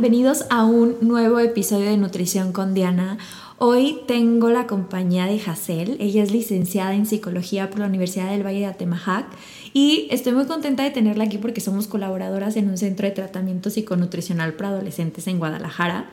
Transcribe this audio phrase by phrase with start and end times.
[0.00, 3.18] Bienvenidos a un nuevo episodio de Nutrición con Diana.
[3.58, 5.98] Hoy tengo la compañía de Hazel.
[6.00, 9.26] Ella es licenciada en psicología por la Universidad del Valle de Atemajac
[9.74, 13.68] y estoy muy contenta de tenerla aquí porque somos colaboradoras en un centro de tratamiento
[13.68, 16.08] psiconutricional para adolescentes en Guadalajara.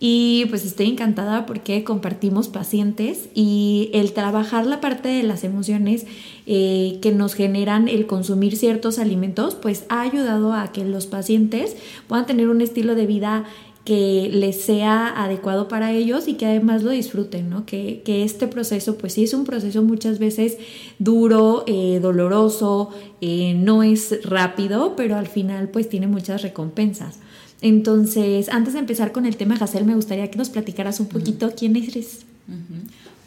[0.00, 6.06] Y pues estoy encantada porque compartimos pacientes y el trabajar la parte de las emociones
[6.50, 11.76] eh, que nos generan el consumir ciertos alimentos, pues ha ayudado a que los pacientes
[12.06, 13.44] puedan tener un estilo de vida
[13.84, 17.66] que les sea adecuado para ellos y que además lo disfruten, ¿no?
[17.66, 20.56] Que, este proceso, pues sí es un proceso muchas veces
[20.98, 27.18] duro, eh, doloroso, eh, no es rápido, pero al final pues tiene muchas recompensas.
[27.60, 31.52] Entonces, antes de empezar con el tema, Hazel, me gustaría que nos platicaras un poquito
[31.54, 32.24] quién eres.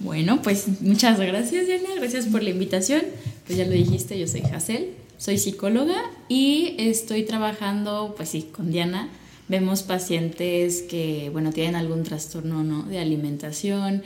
[0.04, 1.90] Bueno, pues muchas gracias, Diana.
[1.96, 3.04] Gracias por la invitación.
[3.46, 8.72] Pues ya lo dijiste, yo soy Hazel, soy psicóloga y estoy trabajando, pues sí, con
[8.72, 9.10] Diana.
[9.48, 12.84] Vemos pacientes que, bueno, tienen algún trastorno ¿no?
[12.84, 14.02] de alimentación.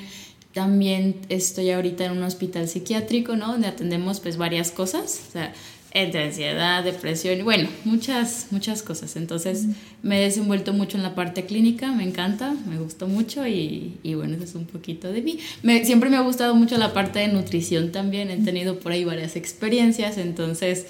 [0.53, 3.53] También estoy ahorita en un hospital psiquiátrico, ¿no?
[3.53, 5.21] Donde atendemos pues varias cosas.
[5.29, 5.53] O sea,
[5.95, 9.15] entre ansiedad, depresión, y bueno, muchas, muchas cosas.
[9.15, 9.65] Entonces
[10.03, 14.13] me he desenvuelto mucho en la parte clínica, me encanta, me gustó mucho y, y
[14.13, 15.39] bueno, eso es un poquito de mí.
[15.63, 19.05] Me, siempre me ha gustado mucho la parte de nutrición también, he tenido por ahí
[19.05, 20.85] varias experiencias, entonces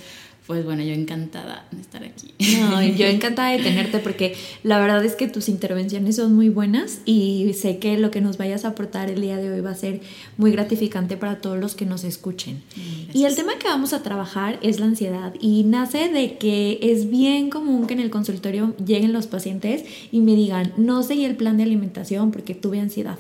[0.48, 2.34] pues bueno, yo encantada de estar aquí.
[2.60, 7.00] No, yo encantada de tenerte porque la verdad es que tus intervenciones son muy buenas
[7.06, 9.76] y sé que lo que nos vayas a aportar el día de hoy va a
[9.76, 10.02] ser
[10.38, 12.62] muy gratificante para todos los que nos escuchen.
[12.76, 16.78] Mm, y el tema que vamos a trabajar es la ansiedad y nace de que
[16.80, 21.26] es bien común que en el consultorio lleguen los pacientes y me digan, no seguí
[21.26, 23.18] el plan de alimentación porque tuve ansiedad.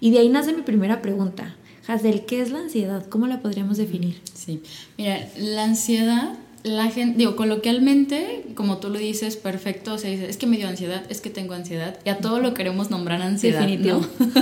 [0.00, 1.56] Y de ahí nace mi primera pregunta.
[1.86, 3.06] Hazel, ¿qué es la ansiedad?
[3.08, 4.20] ¿Cómo la podríamos definir?
[4.34, 4.60] Sí,
[4.98, 6.34] mira, la ansiedad
[6.68, 10.68] la gente, digo, coloquialmente, como tú lo dices, perfecto, se dice, es que me dio
[10.68, 13.60] ansiedad, es que tengo ansiedad, y a todo lo queremos nombrar ansiedad.
[13.60, 14.00] Definitivo.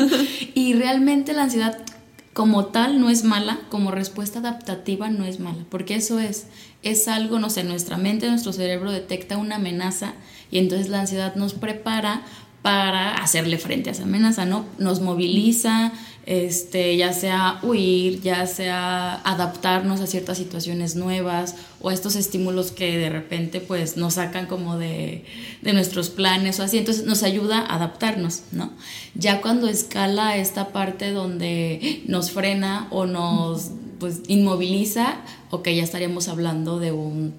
[0.55, 1.79] y realmente la ansiedad
[2.33, 6.49] como tal no es mala, como respuesta adaptativa no es mala, porque eso es,
[6.83, 10.15] es algo, no sé, nuestra mente, nuestro cerebro detecta una amenaza
[10.51, 12.23] y entonces la ansiedad nos prepara
[12.61, 14.67] para hacerle frente a esa amenaza, ¿no?
[14.79, 15.93] Nos moviliza,
[16.27, 22.73] este, ya sea huir, ya sea adaptarnos a ciertas situaciones nuevas o a estos estímulos
[22.73, 25.25] que de repente pues nos sacan como de,
[25.63, 28.73] de, nuestros planes o así, entonces nos ayuda a adaptarnos, ¿no?
[29.15, 33.71] Ya cuando escala esta parte donde nos frena o nos
[34.01, 35.19] pues inmoviliza,
[35.51, 37.35] ok, ya estaríamos hablando de un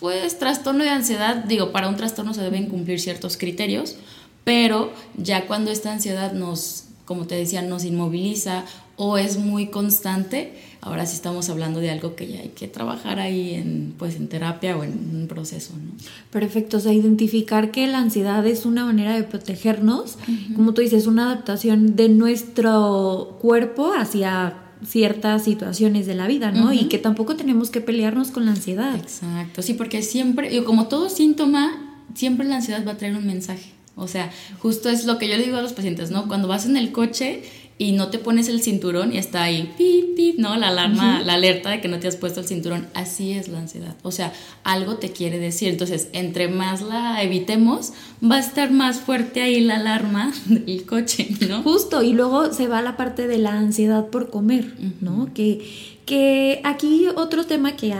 [0.00, 3.96] pues trastorno de ansiedad, digo, para un trastorno se deben cumplir ciertos criterios,
[4.44, 10.52] pero ya cuando esta ansiedad nos, como te decía, nos inmoviliza o es muy constante,
[10.80, 14.28] ahora sí estamos hablando de algo que ya hay que trabajar ahí en, pues, en
[14.28, 15.72] terapia o en un proceso.
[15.72, 15.90] ¿no?
[16.30, 20.18] Perfecto, o sea, identificar que la ansiedad es una manera de protegernos,
[20.54, 26.72] como tú dices, una adaptación de nuestro cuerpo hacia ciertas situaciones de la vida, ¿no?
[26.72, 28.94] Y que tampoco tenemos que pelearnos con la ansiedad.
[28.94, 33.79] Exacto, sí, porque siempre, como todo síntoma, siempre la ansiedad va a traer un mensaje.
[34.00, 36.26] O sea, justo es lo que yo le digo a los pacientes, ¿no?
[36.26, 37.42] Cuando vas en el coche
[37.80, 40.54] y no te pones el cinturón y está ahí, pip, pip, ¿no?
[40.56, 42.86] La alarma, la alerta de que no te has puesto el cinturón.
[42.92, 43.96] Así es la ansiedad.
[44.02, 44.34] O sea,
[44.64, 45.70] algo te quiere decir.
[45.70, 51.30] Entonces, entre más la evitemos, va a estar más fuerte ahí la alarma del coche,
[51.48, 51.62] ¿no?
[51.62, 52.02] Justo.
[52.02, 55.32] Y luego se va la parte de la ansiedad por comer, ¿no?
[55.32, 55.66] Que,
[56.04, 57.94] que aquí otro tema que,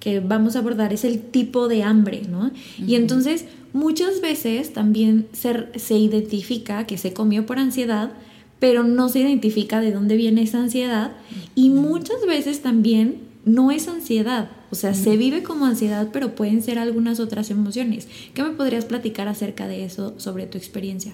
[0.00, 2.50] que vamos a abordar es el tipo de hambre, ¿no?
[2.84, 8.12] Y entonces Muchas veces también se, se identifica que se comió por ansiedad,
[8.58, 11.12] pero no se identifica de dónde viene esa ansiedad.
[11.54, 16.62] Y muchas veces también no es ansiedad, o sea, se vive como ansiedad, pero pueden
[16.62, 18.06] ser algunas otras emociones.
[18.34, 21.12] ¿Qué me podrías platicar acerca de eso, sobre tu experiencia?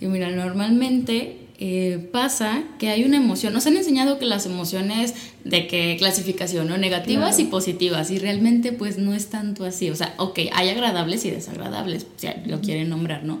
[0.00, 3.52] Y mira, normalmente eh, pasa que hay una emoción.
[3.52, 5.14] Nos han enseñado que las emociones
[5.44, 6.78] de qué clasificación, ¿no?
[6.78, 9.90] Negativas y positivas, y realmente pues no es tanto así.
[9.90, 13.40] O sea, ok, hay agradables y desagradables, si lo quieren nombrar, ¿no?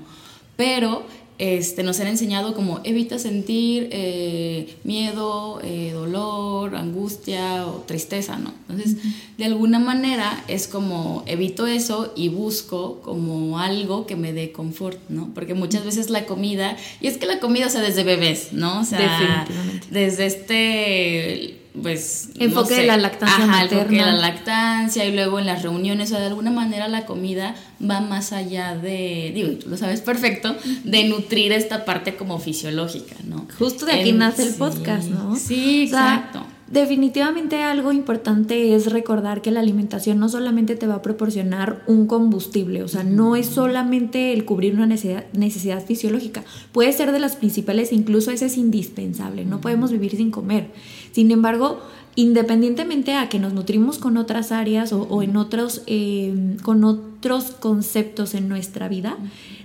[0.56, 1.06] Pero
[1.38, 8.52] este, nos han enseñado como evita sentir eh, miedo, eh, dolor, angustia o tristeza, ¿no?
[8.68, 8.96] Entonces,
[9.36, 14.98] de alguna manera es como evito eso y busco como algo que me dé confort,
[15.08, 15.30] ¿no?
[15.32, 18.80] Porque muchas veces la comida, y es que la comida, o sea, desde bebés, ¿no?
[18.80, 19.46] O sea,
[19.90, 25.46] desde este pues enfoque de la lactancia ajá, enfoque de la lactancia y luego en
[25.46, 29.76] las reuniones o de alguna manera la comida va más allá de digo tú lo
[29.76, 35.08] sabes perfecto de nutrir esta parte como fisiológica no justo de aquí nace el podcast
[35.08, 36.44] no sí exacto.
[36.70, 42.06] definitivamente algo importante es recordar que la alimentación no solamente te va a proporcionar un
[42.06, 47.20] combustible, o sea, no es solamente el cubrir una necesidad, necesidad fisiológica, puede ser de
[47.20, 50.70] las principales, incluso ese es indispensable, no podemos vivir sin comer.
[51.12, 51.80] Sin embargo,
[52.14, 58.34] independientemente a que nos nutrimos con otras áreas o, en otros, eh, con otros conceptos
[58.34, 59.16] en nuestra vida,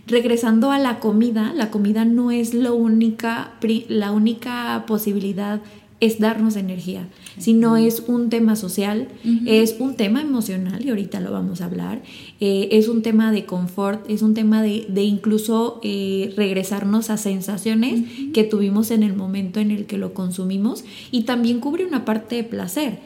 [0.05, 3.53] regresando a la comida, la comida no es lo única,
[3.87, 5.61] la única posibilidad
[6.03, 7.07] es darnos energía,
[7.37, 9.07] sino es un tema social,
[9.45, 12.01] es un tema emocional, y ahorita lo vamos a hablar,
[12.41, 18.01] eh, es un tema de confort, es un tema de, incluso eh, regresarnos a sensaciones
[18.33, 22.35] que tuvimos en el momento en el que lo consumimos y también cubre una parte
[22.35, 22.99] de placer.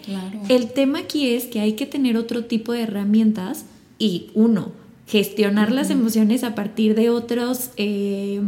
[0.50, 3.66] El tema aquí es que hay que tener otro tipo de herramientas
[4.00, 4.72] y uno,
[5.06, 8.42] gestionar las emociones a partir de otros, eh,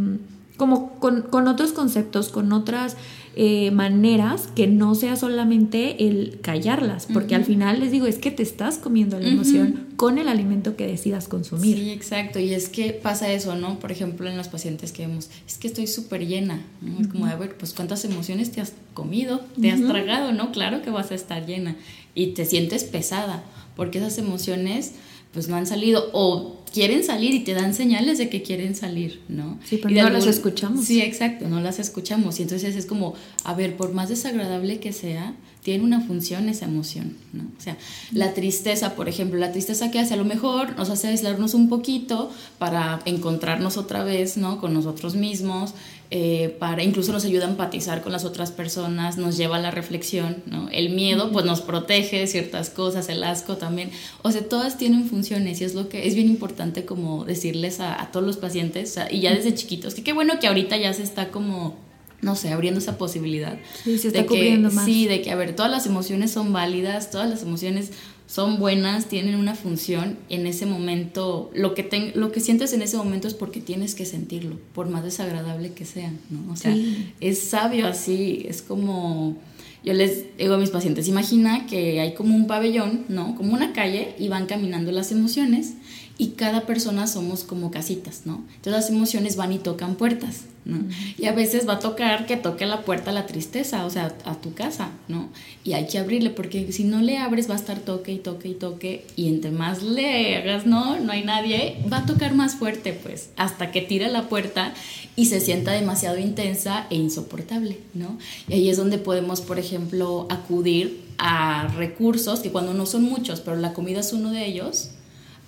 [0.57, 2.97] como con, con otros conceptos, con otras
[3.41, 8.31] eh, maneras que no sea solamente el callarlas, porque al final les digo, es que
[8.31, 11.77] te estás comiendo la emoción con el alimento que decidas consumir.
[11.77, 13.79] Sí, exacto, y es que pasa eso, ¿no?
[13.79, 17.07] Por ejemplo, en los pacientes que vemos, es que estoy súper llena, ¿no?
[17.07, 20.51] Como, a ver, pues cuántas emociones te has comido, te has tragado, ¿no?
[20.51, 21.77] Claro que vas a estar llena
[22.15, 23.45] y te sientes pesada,
[23.77, 24.95] porque esas emociones
[25.33, 29.21] pues no han salido o quieren salir y te dan señales de que quieren salir,
[29.27, 29.59] ¿no?
[29.65, 30.85] Sí, pero no las escuchamos.
[30.85, 32.39] Sí, exacto, no las escuchamos.
[32.39, 36.65] Y entonces es como, a ver, por más desagradable que sea, tiene una función esa
[36.65, 37.43] emoción, ¿no?
[37.43, 37.77] O sea,
[38.11, 41.69] la tristeza, por ejemplo, la tristeza que hace a lo mejor nos hace aislarnos un
[41.69, 44.61] poquito para encontrarnos otra vez, ¿no?
[44.61, 45.73] Con nosotros mismos,
[46.11, 49.69] eh, para incluso nos ayuda a empatizar con las otras personas, nos lleva a la
[49.69, 50.67] reflexión, ¿no?
[50.71, 53.91] El miedo pues nos protege de ciertas cosas, el asco también,
[54.23, 58.09] o sea, todas tienen funciones y es lo que es bien importante como decirles a,
[58.11, 61.29] todos los pacientes y ya desde chiquitos, que qué bueno que ahorita ya se está
[61.29, 61.77] como
[62.21, 63.57] no sé, abriendo esa posibilidad.
[63.83, 64.83] Sí, se está de cubriendo más.
[64.83, 67.91] Sí, de que, a ver, todas las emociones son válidas, todas las emociones
[68.29, 71.49] son buenas, tienen una función en ese momento.
[71.55, 75.03] Lo que, lo que sientes en ese momento es porque tienes que sentirlo, por más
[75.03, 76.53] desagradable que sea, ¿no?
[76.53, 76.77] O sea,
[77.19, 79.35] es sabio así, es como...
[79.83, 83.33] Yo les digo a mis pacientes, imagina que hay como un pabellón, ¿no?
[83.35, 85.73] Como una calle y van caminando las emociones
[86.19, 88.43] y cada persona somos como casitas, ¿no?
[88.55, 90.83] Entonces las emociones van y tocan puertas, ¿no?
[91.17, 94.35] Y a veces va a tocar que toque la puerta la tristeza, o sea, a
[94.35, 95.29] tu casa, ¿no?
[95.63, 98.49] Y hay que abrirle porque si no le abres va a estar toque y toque
[98.49, 102.55] y toque y entre más le hagas, no, no hay nadie, va a tocar más
[102.55, 104.73] fuerte, pues, hasta que tire la puerta
[105.15, 108.17] y se sienta demasiado intensa e insoportable, ¿no?
[108.49, 113.39] Y ahí es donde podemos, por ejemplo, acudir a recursos que cuando no son muchos,
[113.39, 114.89] pero la comida es uno de ellos,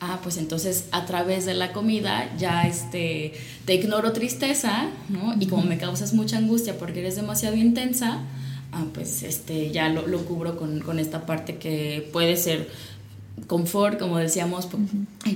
[0.01, 3.33] ah, pues entonces a través de la comida ya este,
[3.65, 5.35] te ignoro tristeza, ¿no?
[5.39, 8.19] Y como me causas mucha angustia porque eres demasiado intensa,
[8.73, 12.67] ah, pues este, ya lo, lo cubro con, con, esta parte que puede ser
[13.45, 14.67] confort, como decíamos,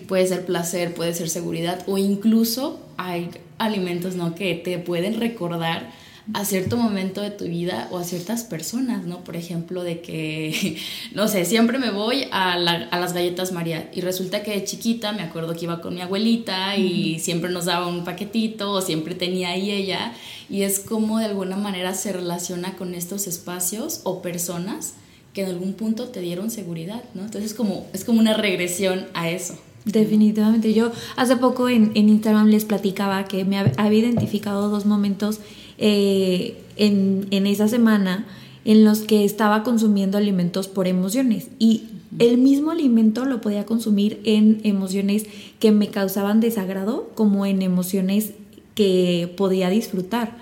[0.08, 3.30] puede ser placer, puede ser seguridad, o incluso hay
[3.60, 4.34] alimentos, ¿no?
[4.34, 5.92] Que te pueden recordar
[6.34, 9.24] a cierto momento de tu vida o a ciertas personas, ¿no?
[9.24, 10.78] Por ejemplo, de que,
[11.14, 15.22] no sé, siempre me voy a, las galletas María y resulta que de chiquita me
[15.22, 19.50] acuerdo que iba con mi abuelita y siempre nos daba un paquetito o siempre tenía
[19.50, 20.14] ahí ella
[20.50, 24.94] y es como de alguna manera se relaciona con estos espacios o personas
[25.34, 27.24] que en algún punto te dieron seguridad, ¿no?
[27.24, 29.58] Entonces es como, es como una regresión a eso.
[29.84, 30.74] Definitivamente.
[30.74, 35.40] Yo hace poco en, en Instagram les platicaba que me había identificado dos momentos
[35.78, 38.26] eh, en, en esa semana
[38.66, 41.84] en los que estaba consumiendo alimentos por emociones y
[42.20, 45.26] el mismo alimento lo podía consumir en emociones
[45.60, 48.32] que me causaban desagrado como en emociones
[48.74, 50.38] que podía disfrutar.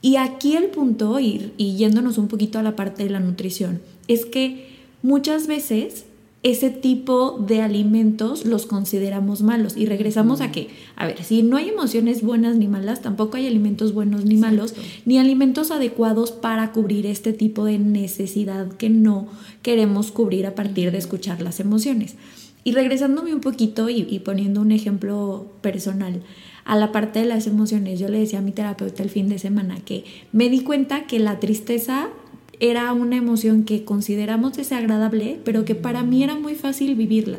[0.00, 3.80] Y aquí el punto, y, y yéndonos un poquito a la parte de la nutrición,
[4.06, 4.68] es que
[5.02, 6.04] muchas veces
[6.50, 9.76] ese tipo de alimentos los consideramos malos.
[9.76, 13.46] Y regresamos a que, a ver, si no hay emociones buenas ni malas, tampoco hay
[13.46, 14.74] alimentos buenos ni malos,
[15.04, 19.28] ni alimentos adecuados para cubrir este tipo de necesidad que no
[19.62, 22.16] queremos cubrir a partir de escuchar las emociones.
[22.64, 26.22] Y regresándome un poquito y, y poniendo un ejemplo personal,
[26.64, 29.38] a la parte de las emociones, yo le decía a mi terapeuta el fin de
[29.38, 32.10] semana que me di cuenta que la tristeza
[32.60, 37.38] era una emoción que consideramos desagradable, pero que para mí era muy fácil vivirla.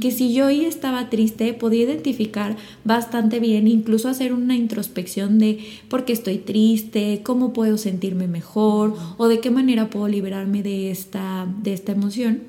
[0.00, 5.58] Que si yo hoy estaba triste, podía identificar bastante bien, incluso hacer una introspección de
[5.88, 10.90] por qué estoy triste, cómo puedo sentirme mejor o de qué manera puedo liberarme de
[10.90, 12.42] esta, de esta emoción.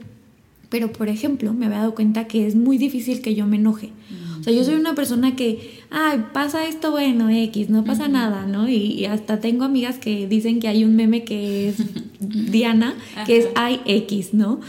[0.69, 3.89] Pero, por ejemplo, me había dado cuenta que es muy difícil que yo me enoje.
[4.39, 8.45] O sea, yo soy una persona que, ay, pasa esto, bueno, X, no pasa nada,
[8.45, 8.69] ¿no?
[8.69, 11.77] Y, hasta tengo amigas que dicen que hay un meme que es
[12.19, 14.59] Diana, que es ay, X, ¿no?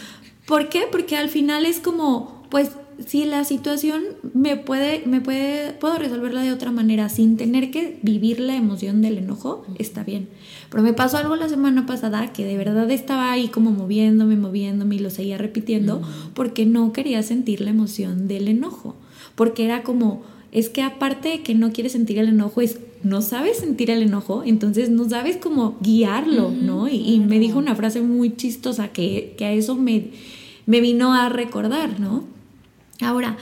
[0.47, 0.83] ¿Por qué?
[0.91, 2.71] Porque al final es como, pues,
[3.07, 4.03] si la situación
[4.35, 9.00] me puede, me puede, puedo resolverla de otra manera sin tener que vivir la emoción
[9.00, 10.29] del enojo, está bien.
[10.71, 14.97] Pero me pasó algo la semana pasada que de verdad estaba ahí como moviéndome, moviéndome
[14.97, 16.03] y lo seguía repitiendo
[16.35, 18.97] porque no quería sentir la emoción del enojo
[19.41, 20.21] porque era como,
[20.53, 24.03] es que aparte de que no quieres sentir el enojo, es no sabes sentir el
[24.03, 26.91] enojo, entonces no sabes cómo guiarlo, ¿no?
[26.91, 30.11] Y, me dijo una frase muy chistosa que, a eso me,
[30.67, 32.25] me vino a recordar, ¿no?
[33.01, 33.39] Ahora,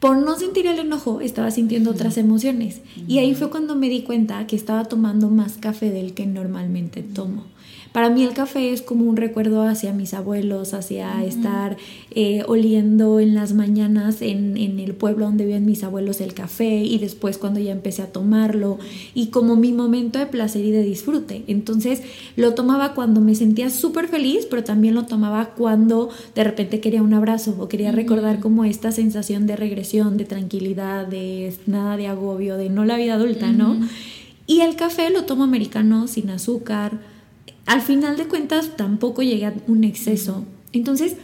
[0.00, 2.82] por no sentir el enojo, estaba sintiendo otras emociones.
[3.08, 7.02] Y ahí fue cuando me di cuenta que estaba tomando más café del que normalmente
[7.02, 7.44] tomo.
[7.92, 11.76] Para mí el café es como un recuerdo hacia mis abuelos, hacia estar
[12.10, 16.98] eh, oliendo en las mañanas en, el pueblo donde viven mis abuelos el café y
[16.98, 18.78] después cuando ya empecé a tomarlo
[19.14, 21.44] y como mi momento de placer y de disfrute.
[21.46, 22.02] Entonces
[22.36, 27.02] lo tomaba cuando me sentía súper feliz, pero también lo tomaba cuando de repente quería
[27.02, 32.06] un abrazo o quería recordar como esta sensación de regresión, de tranquilidad, de nada de
[32.06, 33.76] agobio, de no la vida adulta, ¿no?
[34.46, 36.98] Y el café lo tomo americano, sin azúcar,
[37.68, 40.46] al final de cuentas tampoco llegué a un exceso.
[40.72, 41.16] Entonces,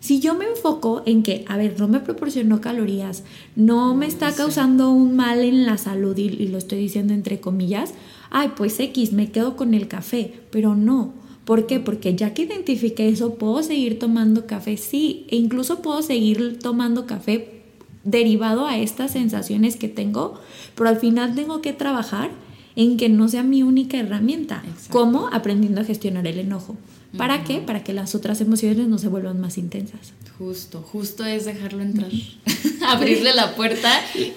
[0.00, 3.22] si yo me enfoco en que, a ver, no me proporcionó calorías,
[3.54, 7.94] no me está causando un mal en la salud, y, lo estoy diciendo entre comillas,
[8.30, 11.14] ay, pues X, me quedo con el café, pero no.
[11.44, 11.78] ¿Por qué?
[11.78, 17.06] Porque ya que identifiqué eso, puedo seguir tomando café, sí, e incluso puedo seguir tomando
[17.06, 17.62] café
[18.02, 20.34] derivado a estas sensaciones que tengo,
[20.74, 22.30] pero al final tengo que trabajar
[22.76, 24.62] en que no sea mi única herramienta.
[24.90, 26.76] como Aprendiendo a gestionar el enojo.
[27.16, 27.58] ¿Para qué?
[27.58, 30.12] Para que las otras emociones no se vuelvan más intensas.
[30.38, 32.10] Justo, justo es dejarlo entrar,
[32.88, 33.90] abrirle la puerta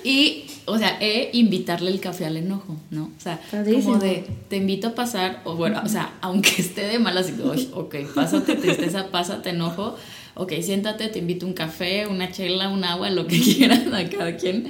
[0.04, 3.06] y, o sea, e invitarle el café al enojo, ¿no?
[3.06, 7.00] O sea, como de, te invito a pasar, o bueno, o sea, aunque esté de
[7.00, 7.32] malas,
[7.74, 9.96] ok, pásate tristeza, pásate enojo,
[10.36, 14.36] ok, siéntate, te invito un café, una chela, un agua, lo que quieras a cada
[14.36, 14.70] quien,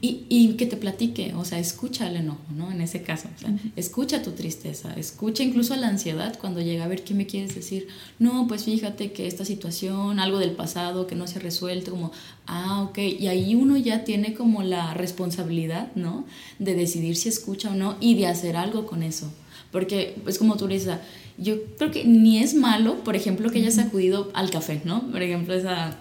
[0.00, 2.70] y, y, que te platique, o sea, escucha el enojo, ¿no?
[2.70, 6.88] En ese caso, o sea, escucha tu tristeza, escucha incluso la ansiedad cuando llega a
[6.88, 7.88] ver qué me quieres decir.
[8.18, 12.12] No, pues fíjate que esta situación, algo del pasado que no se ha resuelto, como,
[12.46, 16.24] ah, ok, y ahí uno ya tiene como la responsabilidad, ¿no?
[16.58, 19.30] De decidir si escucha o no y de hacer algo con eso.
[19.70, 20.96] Porque es como tú dices,
[21.38, 25.10] yo creo que ni es malo, por ejemplo, que hayas acudido al café, ¿no?
[25.10, 25.96] Por ejemplo, esa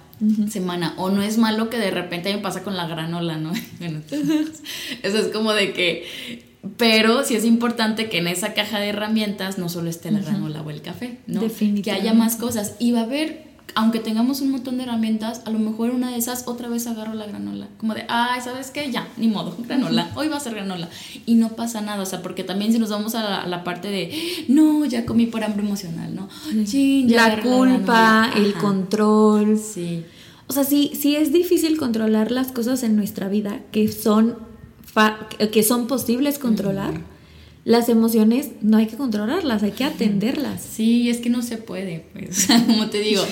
[0.50, 0.94] semana.
[0.98, 3.54] O no es malo que de repente me pasa con la granola, ¿no?
[5.04, 6.48] eso es como de que...
[6.76, 10.62] Pero sí es importante que en esa caja de herramientas no solo esté la granola
[10.62, 11.42] o el café, ¿no?
[11.82, 12.76] Que haya más cosas.
[12.80, 16.18] Y va a haber aunque tengamos un montón de herramientas, a lo mejor una de
[16.18, 17.68] esas otra vez agarro la granola.
[17.78, 18.92] Como de, ay, ¿sabes qué?
[18.92, 20.12] Ya, ni modo, granola.
[20.16, 20.90] Hoy va a ser granola.
[21.26, 24.46] Y no pasa nada, o sea, porque también si nos vamos a la, parte de,
[24.48, 26.30] no, ya comí por hambre emocional, ¿no?
[27.08, 29.60] la culpa, el control.
[29.60, 30.04] Sí.
[30.48, 34.38] O sea, sí, sí es difícil controlar las cosas en nuestra vida que son,
[35.52, 37.02] que son posibles controlar
[37.66, 40.62] las emociones no hay que controlarlas, hay que atenderlas.
[40.62, 43.24] Sí, es que no se puede, pues, como te digo,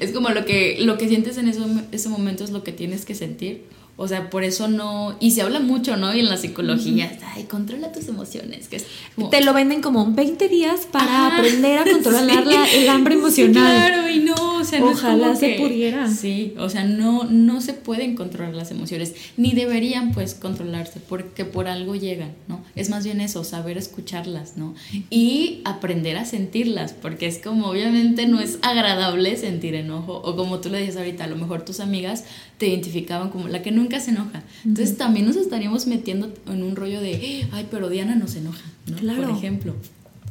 [0.00, 3.14] es como lo que, lo que sientes en ese momento es lo que tienes que
[3.14, 3.64] sentir
[3.96, 5.16] o sea, por eso no.
[5.20, 6.12] Y se habla mucho, ¿no?
[6.14, 8.66] Y en la psicología, ay, controla tus emociones.
[8.66, 8.82] Que
[9.30, 13.88] Te lo venden como 20 días para aprender a controlar el hambre emocional.
[13.88, 16.10] claro, y no, o sea, Ojalá se pudiera.
[16.10, 21.44] Sí, o sea, no, no se pueden controlar las emociones, ni deberían, pues, controlarse, porque
[21.44, 22.64] por algo llegan, ¿no?
[22.74, 24.74] Es más bien eso, saber escucharlas, ¿no?
[25.08, 30.58] Y aprender a sentirlas, porque es como, obviamente, no es agradable sentir enojo, o como
[30.58, 32.24] tú le dices ahorita, a lo mejor tus amigas
[32.58, 34.42] te identificaban como la que nunca se enoja.
[34.64, 38.64] Entonces también nos estaríamos metiendo en un rollo de, ay, pero Diana no se enoja,
[38.86, 38.96] ¿no?
[38.96, 39.74] Por ejemplo.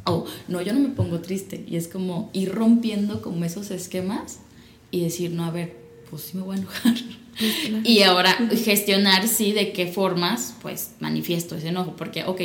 [0.04, 1.64] O, no, yo no me pongo triste.
[1.66, 4.40] Y es como ir rompiendo como esos esquemas
[4.90, 5.76] y decir, no, a ver,
[6.10, 6.94] pues sí me voy a enojar.
[7.82, 8.32] Y ahora
[8.64, 11.94] gestionar, sí, de qué formas, pues manifiesto ese enojo.
[11.96, 12.40] Porque, ok,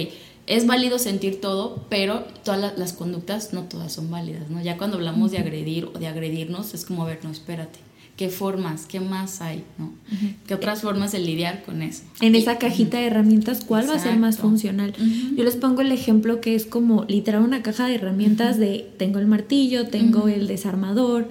[0.48, 4.62] es válido sentir todo, pero todas las conductas no todas son válidas, ¿no?
[4.64, 7.80] Ya cuando hablamos de agredir o de agredirnos, es como, a ver, no, espérate
[8.20, 8.86] ¿Qué formas?
[8.86, 9.64] ¿Qué más hay?
[9.78, 9.94] ¿no?
[10.46, 12.04] ¿Qué otras formas de lidiar con eso?
[12.20, 14.94] En esa cajita de herramientas, ¿cuál va a ser más funcional?
[15.38, 19.20] Yo les pongo el ejemplo que es como literal una caja de herramientas de tengo
[19.20, 21.30] el martillo, tengo el desarmador.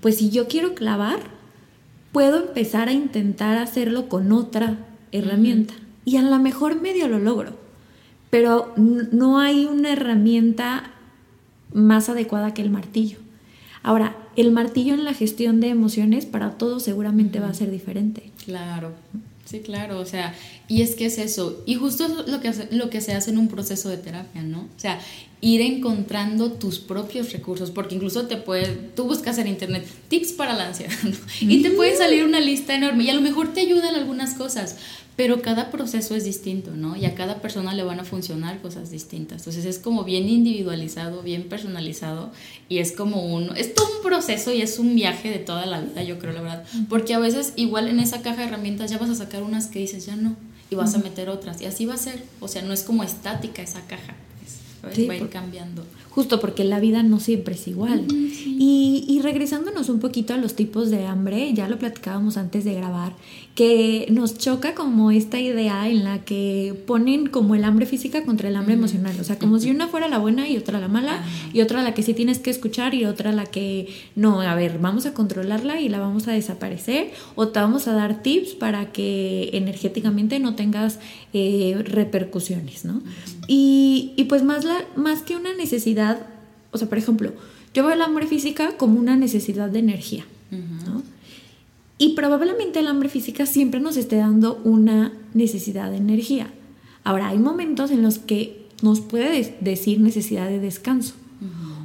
[0.00, 1.18] Pues si yo quiero clavar,
[2.12, 4.78] puedo empezar a intentar hacerlo con otra
[5.10, 5.74] herramienta.
[6.04, 7.56] Y a lo mejor medio lo logro.
[8.30, 10.92] Pero no hay una herramienta
[11.74, 13.18] más adecuada que el martillo.
[13.82, 18.30] Ahora, el martillo en la gestión de emociones para todos seguramente va a ser diferente.
[18.44, 18.92] Claro,
[19.44, 20.34] sí, claro, o sea,
[20.68, 23.38] y es que es eso, y justo es lo que, lo que se hace en
[23.38, 24.60] un proceso de terapia, ¿no?
[24.60, 25.00] O sea,
[25.40, 30.54] ir encontrando tus propios recursos, porque incluso te puede, tú buscas en internet tips para
[30.54, 30.92] la ansiedad,
[31.40, 34.76] y te puede salir una lista enorme, y a lo mejor te ayudan algunas cosas,
[35.18, 36.96] pero cada proceso es distinto, ¿no?
[36.96, 39.38] Y a cada persona le van a funcionar cosas distintas.
[39.38, 42.30] Entonces es como bien individualizado, bien personalizado
[42.68, 45.80] y es como un, es todo un proceso y es un viaje de toda la
[45.80, 46.64] vida, yo creo, la verdad.
[46.88, 49.80] Porque a veces igual en esa caja de herramientas ya vas a sacar unas que
[49.80, 50.36] dices, ya no,
[50.70, 51.60] y vas a meter otras.
[51.62, 52.22] Y así va a ser.
[52.38, 54.14] O sea, no es como estática esa caja.
[54.80, 55.84] Pues, va a ir cambiando.
[56.10, 58.06] Justo porque la vida no siempre es igual.
[58.10, 62.74] y, y, regresándonos un poquito a los tipos de hambre, ya lo platicábamos antes de
[62.74, 63.12] grabar,
[63.54, 68.48] que nos choca como esta idea en la que ponen como el hambre física contra
[68.48, 71.22] el hambre emocional, o sea, como si una fuera la buena y otra la mala,
[71.52, 74.78] y otra la que sí tienes que escuchar y otra la que no, a ver,
[74.78, 78.92] vamos a controlarla y la vamos a desaparecer, o te vamos a dar tips para
[78.92, 80.98] que energéticamente no tengas
[81.32, 83.02] eh, repercusiones, ¿no?
[83.48, 86.20] Y, y pues más, la, más que una necesidad,
[86.70, 87.32] o sea, por ejemplo,
[87.74, 91.02] yo veo el hambre física como una necesidad de energía, ¿no?
[92.00, 96.52] Y probablemente el hambre física siempre nos esté dando una necesidad de energía.
[97.02, 101.14] Ahora, hay momentos en los que nos puede decir necesidad de descanso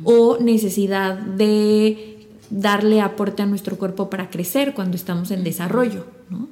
[0.03, 6.49] o necesidad de darle aporte a nuestro cuerpo para crecer cuando estamos en desarrollo, ¿no?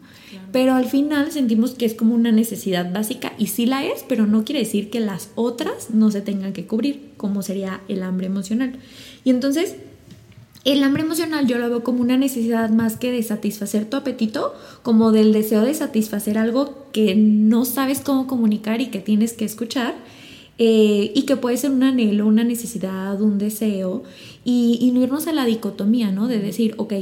[0.51, 4.27] Pero al final sentimos que es como una necesidad básica y sí la es, pero
[4.27, 8.27] no quiere decir que las otras no se tengan que cubrir, como sería el hambre
[8.27, 8.77] emocional.
[9.23, 9.75] Y entonces,
[10.65, 14.53] el hambre emocional yo lo veo como una necesidad más que de satisfacer tu apetito,
[14.83, 19.45] como del deseo de satisfacer algo que no sabes cómo comunicar y que tienes que
[19.45, 19.95] escuchar.
[20.63, 24.03] Eh, y que puede ser un anhelo, una necesidad, un deseo,
[24.45, 26.27] y, y no irnos a la dicotomía, ¿no?
[26.27, 26.93] De decir, ok,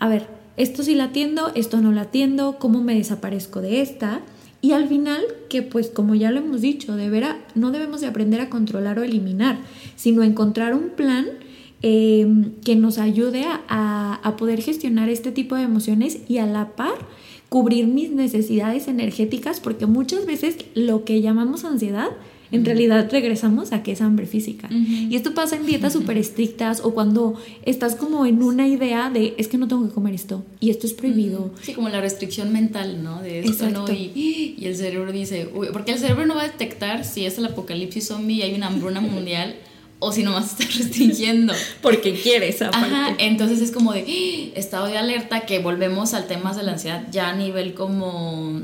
[0.00, 0.26] a ver,
[0.58, 4.20] esto sí la atiendo, esto no la atiendo, cómo me desaparezco de esta.
[4.60, 8.08] Y al final, que pues como ya lo hemos dicho, de vera, no debemos de
[8.08, 9.58] aprender a controlar o eliminar,
[9.94, 11.26] sino encontrar un plan
[11.80, 16.74] em, que nos ayude a, a poder gestionar este tipo de emociones y a la
[16.74, 17.06] par
[17.48, 22.10] cubrir mis necesidades energéticas, porque muchas veces lo que llamamos ansiedad
[22.50, 24.68] en realidad regresamos a que es hambre física.
[24.70, 29.34] Y esto pasa en dietas súper estrictas o cuando estás como en una idea de
[29.38, 31.50] es que no tengo que comer esto y esto es prohibido.
[31.62, 33.22] Sí, como la restricción mental, ¿no?
[33.22, 33.90] De esto, ¿no?
[33.90, 37.38] Y, y, el cerebro dice, uy, porque el cerebro no va a detectar si es
[37.38, 39.56] el apocalipsis zombie y hay una hambruna mundial
[40.00, 41.52] o si nomás estás restringiendo.
[41.82, 44.58] Porque quieres, Ajá, entonces es como de ¡Ah!
[44.58, 48.60] estado de alerta que volvemos al tema de la ansiedad ya a nivel como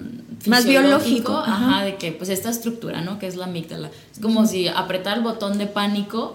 [0.47, 1.85] más biológico, ajá.
[1.85, 3.18] de que pues esta estructura, ¿no?
[3.18, 3.90] Que es la amígdala.
[4.12, 6.33] Es como si apretar el botón de pánico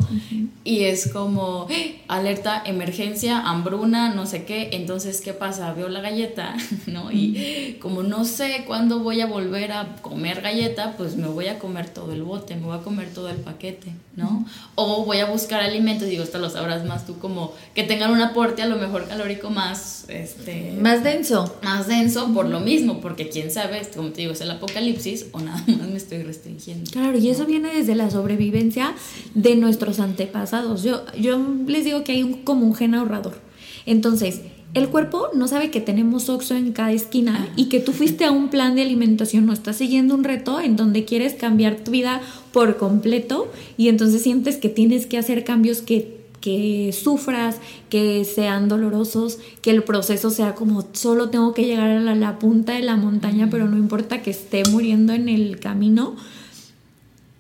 [0.64, 2.16] y es como ¡Ah!
[2.18, 4.70] alerta, emergencia, hambruna, no sé qué.
[4.74, 5.74] Entonces, ¿qué pasa?
[5.74, 6.56] Veo la galleta,
[6.88, 7.12] ¿no?
[7.12, 11.60] Y como no sé cuándo voy a volver a comer galleta, pues me voy a
[11.60, 14.46] comer todo el bote, me voy a comer todo el paquete, ¿no?
[14.76, 18.22] O voy a buscar alimentos, digo, esto lo sabrás más tú, como que tengan un
[18.22, 20.78] aporte a lo mejor calórico más, este...
[20.80, 21.58] Más denso.
[21.64, 25.40] Más denso por lo mismo, porque quién sabe, como te digo, es el apocalipsis o
[25.40, 26.92] nada más me estoy restringiendo.
[26.92, 28.94] Claro, y eso viene desde la sobrevivencia
[29.34, 30.84] de nuestros antepasados.
[30.84, 33.40] Yo, yo les digo que hay un, como un gen ahorrador.
[33.86, 34.42] Entonces,
[34.76, 38.32] el cuerpo no sabe que tenemos oxo en cada esquina y que tú fuiste a
[38.32, 42.22] un plan de alimentación o estás siguiendo un reto en donde quieres cambiar tu vida
[42.54, 47.58] por completo y entonces sientes que tienes que hacer cambios que, que sufras,
[47.90, 52.74] que sean dolorosos, que el proceso sea como solo tengo que llegar a la, punta
[52.74, 56.16] de la montaña, pero no importa que esté muriendo en el camino.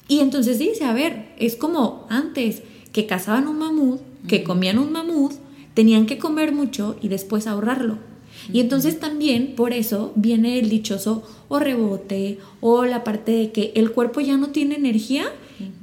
[0.07, 4.91] Y entonces dice, a ver, es como antes que cazaban un mamut, que comían un
[4.91, 5.33] mamut,
[5.79, 7.99] tenían que comer mucho y después ahorrarlo.
[8.51, 13.71] Y entonces también por eso viene el dichoso o rebote o la parte de que
[13.75, 15.31] el cuerpo ya no tiene energía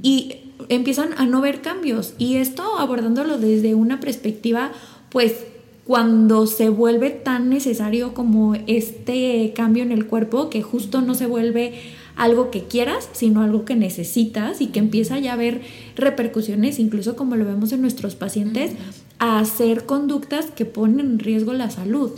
[0.02, 0.34] y
[0.68, 2.12] empiezan a no ver cambios.
[2.18, 4.70] Y esto abordándolo desde una perspectiva,
[5.08, 5.46] pues
[5.86, 11.24] cuando se vuelve tan necesario como este cambio en el cuerpo, que justo no se
[11.24, 11.72] vuelve
[12.16, 15.62] algo que quieras, sino algo que necesitas y que empieza ya a haber
[15.96, 18.72] repercusiones, incluso como lo vemos en nuestros pacientes,
[19.18, 22.10] a hacer conductas que ponen en riesgo la salud.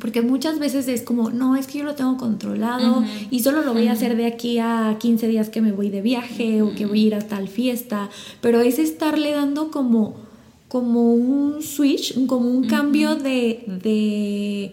[0.00, 3.72] Porque muchas veces es como, no, es que yo lo tengo controlado y solo lo
[3.72, 6.86] voy a hacer de aquí a 15 días que me voy de viaje o que
[6.86, 8.08] voy a ir a tal fiesta.
[8.40, 10.14] Pero es estarle dando como,
[10.68, 14.72] como un switch, como un cambio de, de,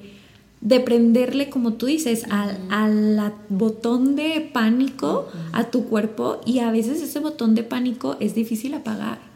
[0.61, 6.39] de, prenderle, como tú dices, al, al, botón de pánico a tu cuerpo.
[6.45, 9.34] Y a veces ese botón de pánico es difícil apagar.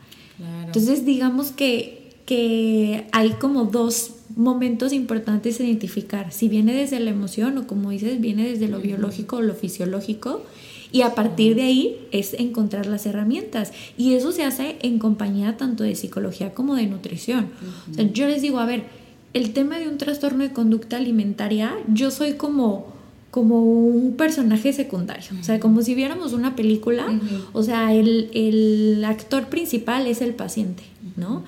[0.65, 7.09] Entonces digamos que, que hay como dos momentos importantes a identificar, si viene desde la
[7.09, 10.43] emoción o como dices, viene desde lo biológico o lo fisiológico.
[10.91, 13.73] Y a partir de ahí es encontrar las herramientas.
[13.95, 17.49] Y eso se hace en compañía tanto de psicología como de nutrición.
[17.91, 18.85] o sea, yo les digo, a ver,
[19.33, 22.87] el tema de un trastorno de conducta alimentaria, yo soy como,
[23.31, 25.29] como un personaje secundario.
[25.39, 27.05] O sea, como si viéramos una película,
[27.53, 30.83] o sea, el, el, actor principal es el paciente,
[31.15, 31.43] ¿no?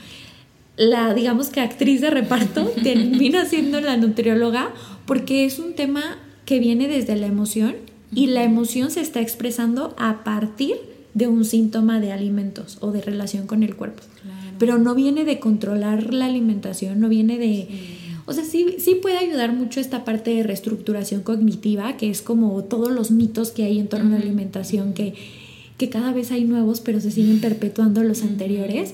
[0.77, 4.71] la, digamos que actriz de reparto termina siendo la nutrióloga
[5.05, 7.75] porque es un tema que viene desde la emoción
[8.13, 10.75] y la emoción se está expresando a partir
[11.13, 14.03] de un síntoma de alimentos o de relación con el cuerpo.
[14.57, 17.67] Pero no viene de controlar la alimentación, no viene de...
[18.31, 22.63] O sea, sí, sí puede ayudar mucho esta parte de reestructuración cognitiva, que es como
[22.63, 25.15] todos los mitos que hay en torno a la alimentación, que,
[25.77, 28.93] que cada vez hay nuevos, pero se siguen perpetuando los anteriores.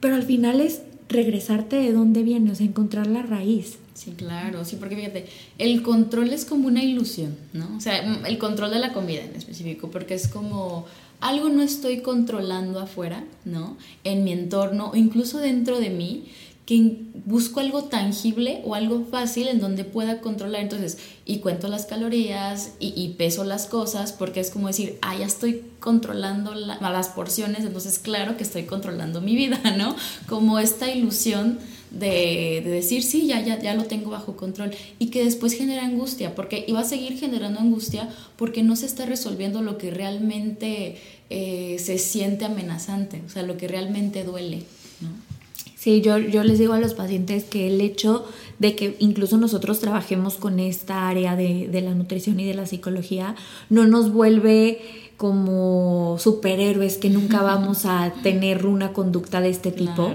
[0.00, 3.78] Pero al final es regresarte de dónde viene, o sea, encontrar la raíz.
[3.94, 5.26] Sí, claro, sí, porque fíjate,
[5.58, 7.76] el control es como una ilusión, ¿no?
[7.76, 10.84] O sea, el control de la comida en específico, porque es como
[11.20, 13.76] algo no estoy controlando afuera, ¿no?
[14.02, 16.24] En mi entorno o incluso dentro de mí,
[16.66, 16.96] que
[17.26, 20.62] busco algo tangible o algo fácil en donde pueda controlar.
[20.62, 25.26] Entonces, y cuento las calorías y, peso las cosas porque es como decir, ah, ya
[25.26, 29.94] estoy controlando las porciones, entonces claro que estoy controlando mi vida, ¿no?
[30.26, 31.58] Como esta ilusión
[31.90, 36.34] de, decir, sí, ya, ya, ya lo tengo bajo control y que después genera angustia,
[36.34, 40.96] porque iba a seguir generando angustia porque no se está resolviendo lo que realmente
[41.30, 44.64] eh, se siente amenazante, o sea, lo que realmente duele.
[45.84, 48.24] Sí, yo, yo les digo a los pacientes que el hecho
[48.58, 52.64] de que incluso nosotros trabajemos con esta área de, de la nutrición y de la
[52.64, 53.34] psicología
[53.68, 54.80] no nos vuelve
[55.18, 60.10] como superhéroes que nunca vamos a tener una conducta de este tipo.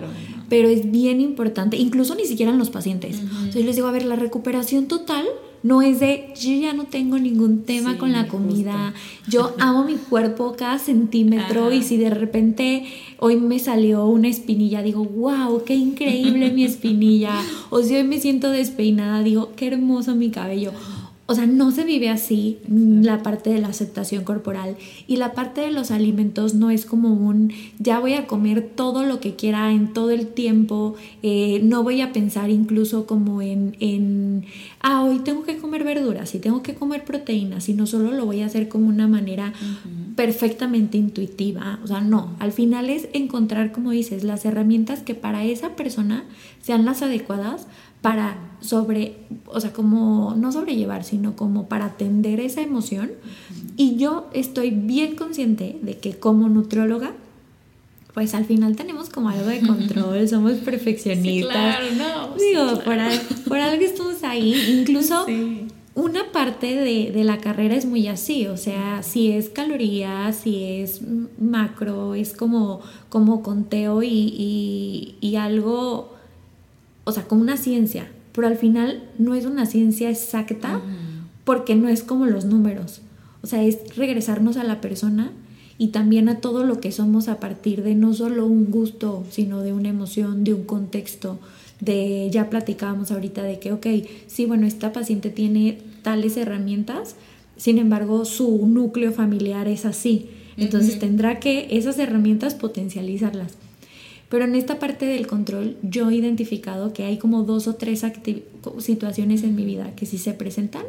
[0.49, 3.21] Pero es bien importante, incluso ni siquiera en los pacientes.
[3.53, 5.27] yo les digo, a ver, la recuperación total
[5.63, 8.93] no es de yo ya no tengo ningún tema con la comida,
[9.27, 12.85] yo amo mi cuerpo cada centímetro y si de repente
[13.19, 17.33] hoy me salió una espinilla, digo, wow, qué increíble mi espinilla,
[17.69, 20.71] o si hoy me siento despeinada, digo, qué hermoso mi cabello.
[21.29, 24.77] O sea, no se vive así la parte de la aceptación corporal.
[25.05, 29.03] Y la parte de los alimentos no es como un ya voy a comer todo
[29.03, 33.77] lo que quiera en todo el tiempo, eh, no voy a pensar incluso como en,
[33.79, 34.45] en,
[34.81, 38.41] ah, hoy tengo que comer verduras y tengo que comer proteínas, sino solo lo voy
[38.41, 39.53] a hacer como una manera
[40.15, 41.79] perfectamente intuitiva.
[41.83, 46.25] O sea, no, al final es encontrar, como dices, las herramientas que para esa persona
[46.61, 47.67] sean las adecuadas
[48.01, 49.15] para sobre,
[49.47, 53.11] o sea, como no sobrellevar, sino como para atender esa emoción.
[53.77, 57.13] Y yo estoy bien consciente de que como nutrióloga,
[58.13, 61.51] pues al final tenemos como algo de control, somos perfeccionistas.
[61.51, 62.35] claro, no.
[62.35, 64.79] Digo, Por, algo, estamos ahí.
[64.79, 65.25] Incluso
[65.95, 71.01] una parte de, la carrera es muy así, o sea, si es calorías, si es
[71.39, 76.18] macro, es como, como conteo y, y algo
[77.09, 80.81] o sea, como una ciencia, pero al final no es una ciencia exacta
[81.43, 83.01] porque no es como los números.
[83.41, 85.31] O sea, es regresarnos a la persona
[85.77, 89.61] y también a todo lo que somos a partir de no solo un gusto, sino
[89.61, 91.39] de una emoción, de un contexto,
[91.79, 93.87] de ya platicábamos ahorita de que, ok,
[94.27, 97.15] sí, bueno, esta paciente tiene tales herramientas,
[97.57, 100.29] sin embargo, su núcleo familiar es así.
[100.57, 103.53] Entonces tendrá que esas herramientas potencializarlas.
[104.29, 108.05] Pero en esta parte del control yo he identificado que hay como dos o tres
[108.77, 110.83] situaciones en mi vida que si se presentan,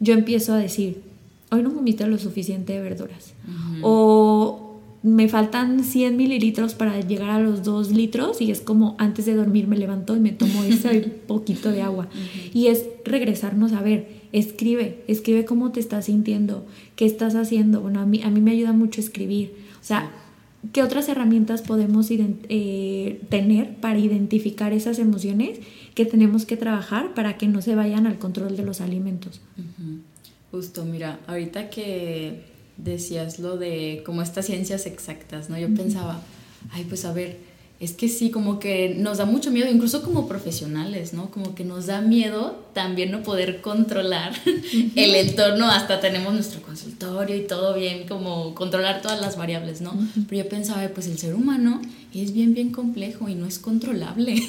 [0.00, 1.02] yo empiezo a decir,
[1.50, 3.34] hoy no comiste lo suficiente de verduras.
[3.82, 9.26] O me faltan 100 mililitros para llegar a los 2 litros y es como antes
[9.26, 12.08] de dormir me levanto y me tomo ese poquito de agua.
[12.52, 17.80] Y es regresarnos a ver, escribe, escribe cómo te estás sintiendo, qué estás haciendo.
[17.80, 19.52] Bueno, a mí, a mí me ayuda mucho escribir.
[19.80, 20.10] O sea,
[20.72, 25.60] ¿Qué otras herramientas podemos eh, tener para identificar esas emociones
[25.94, 29.40] que tenemos que trabajar para que no se vayan al control de los alimentos?
[30.50, 32.42] Justo, mira, ahorita que
[32.76, 35.58] decías lo de como estas ciencias exactas, ¿no?
[35.58, 36.20] Yo pensaba,
[36.70, 37.38] ay, pues a ver,
[37.80, 41.30] es que sí, como que nos da mucho miedo, incluso como profesionales, ¿no?
[41.30, 44.32] Como que nos da miedo también no poder controlar
[44.96, 49.96] el entorno, hasta tenemos nuestro consultorio y todo bien, como controlar todas las variables, ¿no?
[50.28, 51.80] Pero yo pensaba, pues el ser humano
[52.12, 54.42] es bien, bien complejo y no es controlable,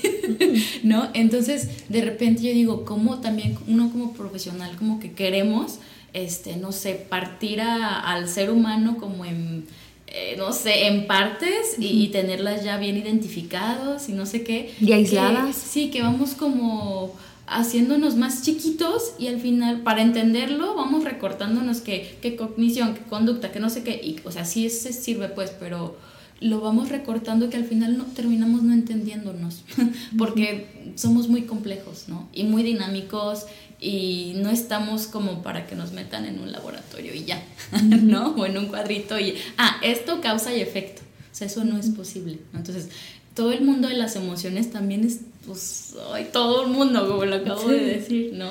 [0.83, 1.09] ¿no?
[1.13, 5.75] Entonces, de repente yo digo, ¿cómo también uno como profesional, como que queremos,
[6.13, 9.65] este, no sé, partir al ser humano como en
[10.11, 14.73] eh, no sé, en partes y, tenerlas ya bien identificados y no sé qué.
[14.81, 15.55] Y aisladas.
[15.55, 22.17] sí, que vamos como haciéndonos más chiquitos y al final, para entenderlo, vamos recortándonos qué,
[22.21, 24.01] qué cognición, qué conducta, qué no sé qué.
[24.03, 25.95] Y, o sea, sí se sirve pues, pero
[26.41, 29.63] lo vamos recortando que al final no, terminamos no entendiéndonos,
[30.17, 32.27] porque somos muy complejos, ¿no?
[32.33, 33.45] Y muy dinámicos
[33.79, 37.41] y no estamos como para que nos metan en un laboratorio y ya,
[37.83, 38.35] ¿no?
[38.35, 41.01] O en un cuadrito y, ah, esto causa y efecto.
[41.31, 42.39] O sea, eso no es posible.
[42.53, 42.89] Entonces,
[43.33, 47.37] todo el mundo de las emociones también es, pues, ay, todo el mundo, como lo
[47.37, 48.49] acabo de decir, ¿no?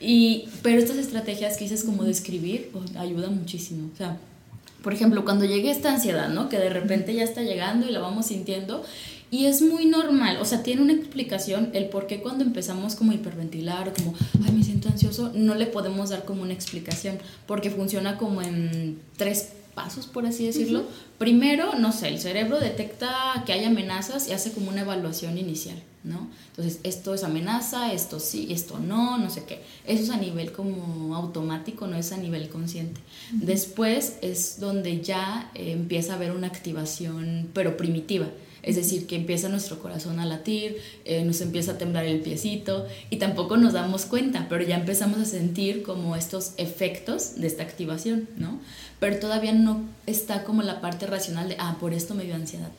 [0.00, 3.88] Y, pero estas estrategias que dices como de escribir, pues, ayuda muchísimo.
[3.94, 4.18] O sea,
[4.82, 6.48] por ejemplo, cuando llegue esta ansiedad, ¿no?
[6.48, 8.84] Que de repente ya está llegando y la vamos sintiendo
[9.30, 13.10] y es muy normal, o sea, tiene una explicación el por qué cuando empezamos como
[13.10, 17.18] a hiperventilar o como, ay, me siento ansioso, no le podemos dar como una explicación,
[17.46, 20.84] porque funciona como en tres pasos, por así decirlo.
[21.18, 25.82] Primero, no sé, el cerebro detecta que hay amenazas y hace como una evaluación inicial,
[26.02, 26.28] ¿no?
[26.50, 29.60] Entonces, esto es amenaza, esto sí, esto no, no sé qué.
[29.86, 33.00] Eso es a nivel como automático, no es a nivel consciente.
[33.32, 38.28] Después es donde ya eh, empieza a haber una activación, pero primitiva
[38.66, 42.86] es decir, que empieza nuestro corazón a latir, eh, nos empieza a temblar el piecito
[43.08, 47.62] y tampoco nos damos cuenta, pero ya empezamos a sentir como estos efectos de esta
[47.62, 48.58] activación, ¿no?
[48.98, 52.70] Pero todavía no está como la parte racional de, ah, por esto me dio ansiedad.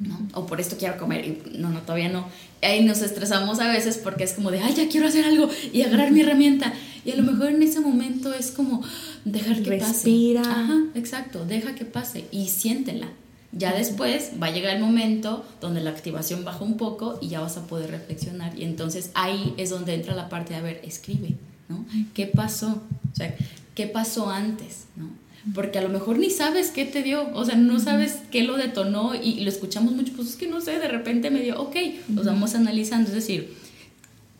[0.00, 0.16] ¿no?
[0.32, 1.38] O por esto quiero comer.
[1.54, 2.26] no, no, todavía no.
[2.62, 5.82] Ahí nos estresamos a veces porque es como de, ay, ya quiero hacer algo y
[5.82, 6.72] agarrar mi herramienta.
[7.04, 8.82] Y a lo mejor en ese momento es como
[9.24, 10.42] dejar que Respira.
[10.42, 10.50] pase.
[10.52, 13.08] Ajá, exacto, deja que pase y siéntela.
[13.52, 17.40] Ya después va a llegar el momento donde la activación baja un poco y ya
[17.40, 18.58] vas a poder reflexionar.
[18.58, 21.34] Y entonces ahí es donde entra la parte de, a ver, escribe,
[21.68, 21.84] ¿no?
[22.12, 22.82] ¿Qué pasó?
[23.10, 23.34] O sea,
[23.74, 24.84] ¿qué pasó antes?
[24.96, 25.08] ¿no?
[25.54, 28.56] Porque a lo mejor ni sabes qué te dio, o sea, no sabes qué lo
[28.56, 31.76] detonó y, lo escuchamos mucho, pues es que no sé, de repente me dio, ok,
[32.08, 33.56] nos vamos analizando, es decir,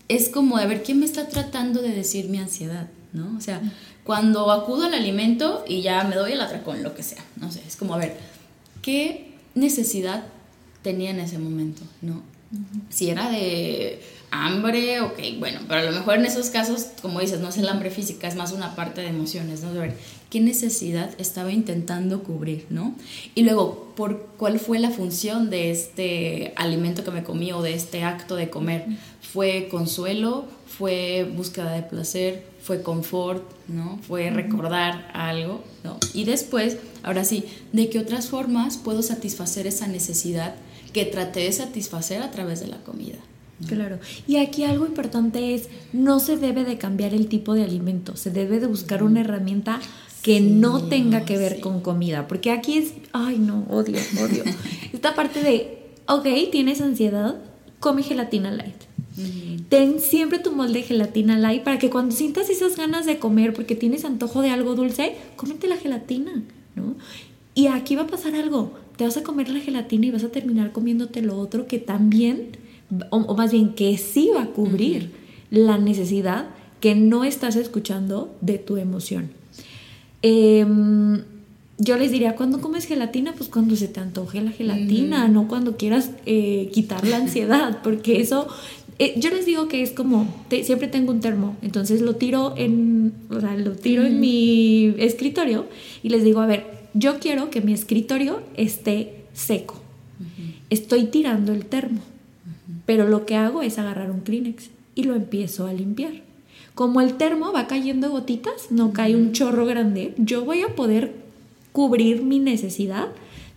[0.09, 2.89] es como, a ver, ¿quién me está tratando de decir mi ansiedad?
[3.13, 3.35] ¿no?
[3.37, 3.61] O sea,
[4.05, 7.63] cuando acudo al alimento y ya me doy el atracón, lo que sea, no sé,
[7.67, 8.17] es como, a ver,
[8.83, 10.27] qué necesidad
[10.83, 12.23] tenía en ese momento, ¿no?
[12.89, 17.41] Si era de hambre, ok, bueno, pero a lo mejor en esos casos, como dices,
[17.41, 19.73] no es el hambre física, es más una parte de emociones, ¿no?
[19.73, 19.97] De ver
[20.31, 22.95] qué necesidad estaba intentando cubrir, ¿no?
[23.35, 27.75] Y luego, ¿por cuál fue la función de este alimento que me comí o de
[27.75, 28.87] este acto de comer?
[29.21, 30.47] ¿Fue consuelo?
[30.67, 32.45] ¿Fue búsqueda de placer?
[32.63, 33.43] ¿Fue confort?
[33.69, 33.99] ¿No?
[34.07, 35.63] ¿Fue recordar algo?
[35.85, 35.99] ¿No?
[36.15, 40.55] Y después, ahora sí, ¿de qué otras formas puedo satisfacer esa necesidad
[40.93, 43.19] que traté de satisfacer a través de la comida?
[43.67, 43.99] Claro.
[44.27, 48.31] Y aquí algo importante es, no se debe de cambiar el tipo de alimento, se
[48.31, 49.81] debe de buscar una herramienta
[50.23, 54.45] que no tenga que ver con comida, porque aquí es, ay no, odio, odio.
[54.93, 57.37] Esta parte de, ok, tienes ansiedad,
[57.81, 58.88] come gelatina light.
[59.69, 63.53] Ten siempre tu molde de gelatina light para que cuando sientas esas ganas de comer
[63.53, 66.43] porque tienes antojo de algo dulce, cómete la gelatina,
[66.75, 66.95] ¿no?
[67.55, 70.29] Y aquí va a pasar algo, te vas a comer la gelatina y vas a
[70.29, 72.53] terminar comiéndote lo otro que también
[73.11, 75.11] o, más bien que sí va a cubrir
[75.51, 76.47] la necesidad
[76.81, 79.31] que no estás escuchando de tu emoción.
[80.23, 81.23] Em,
[81.79, 83.35] yo les diría, ¿cuándo comes gelatina?
[83.37, 88.21] Pues cuando se te antoje la gelatina, no cuando quieras eh, quitar la ansiedad, porque
[88.21, 88.49] eso,
[88.99, 90.27] eh, yo les digo que es como,
[90.63, 95.67] siempre tengo un termo, entonces lo tiro en, o sea, lo tiro en mi escritorio
[96.03, 99.81] y les digo, a ver, yo quiero que mi escritorio esté seco.
[100.71, 102.01] Estoy tirando el termo.
[102.87, 106.23] Pero lo que hago es agarrar un Kleenex y lo empiezo a limpiar.
[106.75, 111.13] Como el termo va cayendo gotitas, no cae un chorro grande, yo voy a poder
[111.73, 113.09] cubrir mi necesidad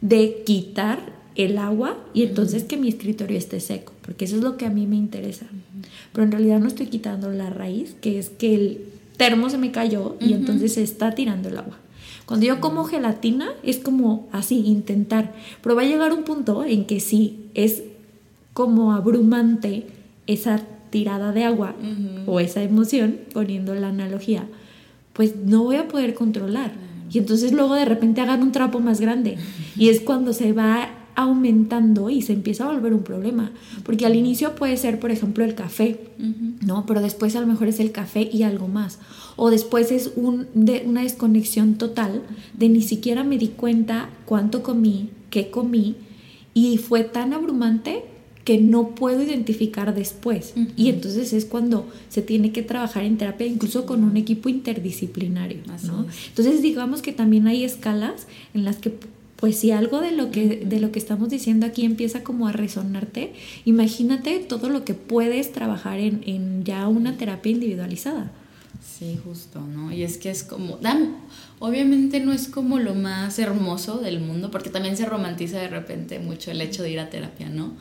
[0.01, 4.58] de quitar el agua y entonces que mi escritorio esté seco, porque eso es lo
[4.58, 5.45] que a mí me interesa.
[6.12, 8.82] Pero en realidad no estoy quitando la raíz, que es que el
[9.15, 11.78] termo se me cayó y entonces se está tirando el agua.
[12.26, 16.84] Cuando yo como gelatina es como así, intentar, pero va a llegar un punto en
[16.84, 17.84] que sí, es
[18.52, 19.88] como abrumante
[20.28, 21.74] esa tirada de agua
[22.26, 24.43] o esa emoción, poniendo la analogía,
[25.13, 26.74] pues no voy a poder controlar.
[27.10, 29.38] Y entonces luego de repente hagan un trapo más grande.
[29.78, 33.52] Y es cuando se va aumentando y se empieza a volver un problema.
[33.84, 36.00] Porque al inicio puede ser, por ejemplo, el café,
[36.65, 36.86] ¿no?
[36.86, 39.00] Pero después a lo mejor es el café y algo más.
[39.36, 42.24] O después es un, de, una desconexión total
[42.58, 45.95] de ni siquiera me di cuenta cuánto comí, qué comí,
[46.54, 48.04] y fue tan abrumante
[48.43, 50.54] que no puedo identificar después.
[50.76, 55.60] Y entonces es cuando se tiene que trabajar en terapia, incluso con un equipo interdisciplinario.
[55.86, 56.06] ¿no?
[56.28, 58.93] Entonces digamos que también hay escalas en las que
[59.41, 62.54] pues si algo de lo que de lo que estamos diciendo aquí empieza como a
[62.54, 63.34] resonarte,
[63.65, 68.32] imagínate todo lo que puedes trabajar en, en ya una terapia individualizada.
[69.01, 69.91] Sí, justo, ¿no?
[69.91, 71.17] Y es que es como, dan,
[71.58, 76.19] obviamente no es como lo más hermoso del mundo, porque también se romantiza de repente
[76.19, 77.73] mucho el hecho de ir a terapia, ¿no?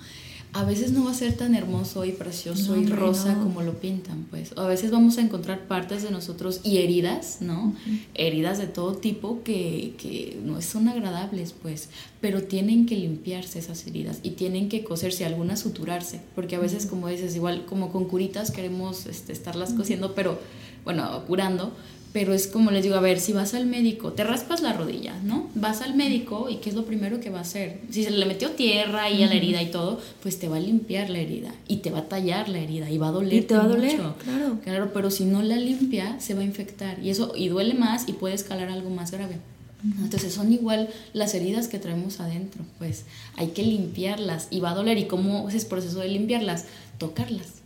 [0.53, 4.27] A veces no va a ser tan hermoso y precioso y rosa como lo pintan,
[4.31, 4.53] pues.
[4.57, 7.77] O a veces vamos a encontrar partes de nosotros y heridas, ¿no?
[8.15, 11.89] Heridas de todo tipo que, que, no son agradables, pues.
[12.21, 16.21] Pero tienen que limpiarse esas heridas y tienen que coserse, algunas suturarse.
[16.35, 20.41] Porque a veces, como dices, igual como con curitas queremos este, estarlas cosiendo, pero,
[20.85, 21.73] bueno, curando,
[22.13, 25.15] pero es como les digo, a ver, si vas al médico, te raspas la rodilla,
[25.23, 25.49] ¿no?
[25.55, 27.81] Vas al médico y ¿qué es lo primero que va a hacer?
[27.91, 30.61] Si se le metió tierra ahí a la herida y todo, pues te va a
[30.61, 33.35] limpiar la herida y te va a tallar la herida y va a doler.
[33.35, 34.59] Y te va a doler, claro.
[34.65, 38.09] Claro, pero si no la limpia, se va a infectar y eso, y duele más
[38.09, 39.37] y puede escalar algo más grave.
[39.83, 43.05] Entonces son igual las heridas que traemos adentro, pues
[43.37, 44.99] hay que limpiarlas y va a doler.
[44.99, 46.67] ¿Y cómo es el proceso de limpiarlas?
[46.99, 47.61] Tocarlas.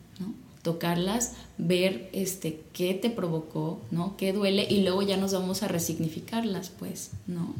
[0.64, 4.16] Tocarlas ver este, qué te provocó, ¿no?
[4.16, 7.54] Qué duele y luego ya nos vamos a resignificarlas, pues, ¿no?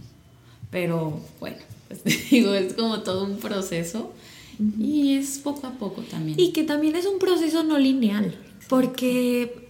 [0.72, 4.12] Pero bueno, pues digo, es como todo un proceso
[4.78, 6.40] y es poco a poco también.
[6.40, 8.34] Y que también es un proceso no lineal,
[8.68, 9.64] porque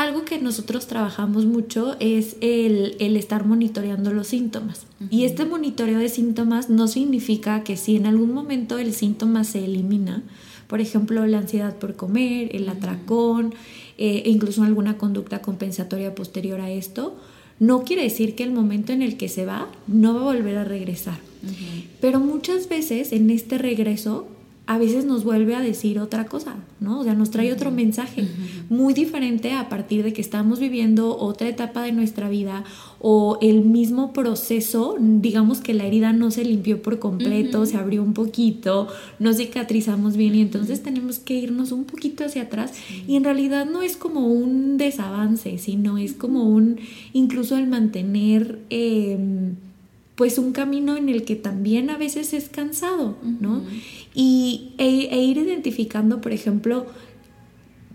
[0.00, 4.86] algo que nosotros trabajamos mucho es el, estar monitoreando los síntomas.
[5.10, 9.62] Y este monitoreo de síntomas no significa que si en algún momento el síntoma se
[9.62, 10.22] elimina,
[10.70, 13.52] por ejemplo, la ansiedad por comer, el atracón,
[13.98, 17.16] eh, e incluso alguna conducta compensatoria posterior a esto,
[17.58, 20.56] no quiere decir que el momento en el que se va no va a volver
[20.56, 21.18] a regresar.
[22.00, 24.28] Pero muchas veces en este regreso
[24.70, 27.00] a veces nos vuelve a decir otra cosa, ¿no?
[27.00, 28.28] O sea, nos trae otro mensaje
[28.68, 32.62] muy diferente a partir de que estamos viviendo otra etapa de nuestra vida
[33.00, 38.00] o el mismo proceso, digamos que la herida no se limpió por completo, se abrió
[38.00, 38.86] un poquito,
[39.18, 42.72] no cicatrizamos bien y entonces tenemos que irnos un poquito hacia atrás
[43.08, 46.78] y en realidad no es como un desavance, sino es como un,
[47.12, 48.60] incluso el mantener...
[48.70, 49.56] Em,
[50.20, 53.62] pues un camino en el que también a veces es cansado, ¿no?
[54.12, 56.84] Y e, e, ir identificando, por ejemplo,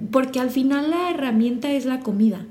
[0.10, 2.44] porque al final la herramienta es la comida,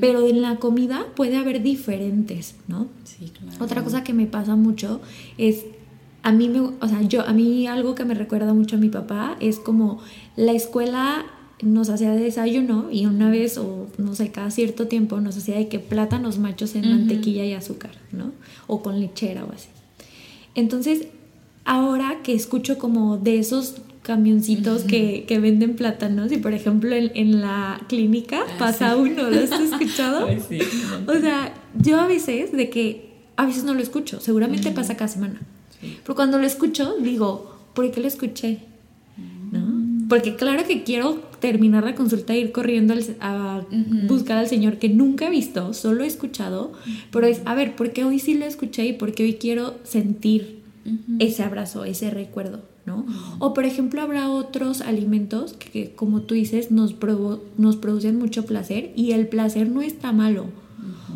[0.00, 2.86] pero en la comida puede haber diferentes, ¿no?
[3.02, 3.64] Sí, claro.
[3.64, 5.00] Otra cosa que me pasa mucho
[5.38, 5.64] es
[6.22, 8.90] a mí me, o sea, yo a mí algo que me recuerda mucho a mi
[8.90, 9.98] papá es como
[10.36, 11.26] la escuela
[11.62, 15.68] nos hacía desayuno y una vez o no sé, cada cierto tiempo nos hacía de
[15.68, 18.32] que plátanos machos en mantequilla y azúcar, ¿no?
[18.66, 19.68] O con lechera o así.
[20.54, 21.08] Entonces,
[21.64, 27.40] ahora que escucho como de esos camioncitos que, que, venden plátanos y por ejemplo en,
[27.40, 30.28] la clínica ah, pasa uno, ¿lo has escuchado?
[30.48, 30.60] sí.
[31.08, 35.08] O sea, yo a veces de que a veces no lo escucho, seguramente pasa cada
[35.08, 35.40] semana.
[35.80, 38.60] Pero cuando lo escucho digo, ¿por qué lo escuché?
[40.08, 43.62] Porque claro que quiero terminar la consulta e ir corriendo a
[44.08, 46.72] buscar al Señor que nunca he visto, solo he escuchado,
[47.10, 49.74] pero es, a ver, ¿por qué hoy sí lo escuché y por qué hoy quiero
[49.84, 50.60] sentir
[51.18, 52.62] ese abrazo, ese recuerdo?
[52.86, 53.04] ¿no?
[53.40, 56.94] O por ejemplo habrá otros alimentos que, como tú dices nos,
[57.58, 60.46] nos producen mucho placer y el placer no está malo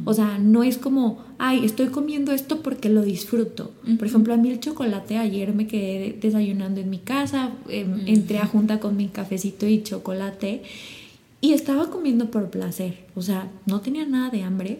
[0.04, 3.72] o sea, no es como, ay, estoy comiendo esto porque lo disfruto.
[3.98, 8.38] Por ejemplo, a mí el chocolate, ayer me quedé desayunando en mi casa, em, entré
[8.38, 10.62] a junta con mi cafecito y chocolate
[11.40, 12.98] y estaba comiendo por placer.
[13.14, 14.78] O sea, no tenía nada de hambre,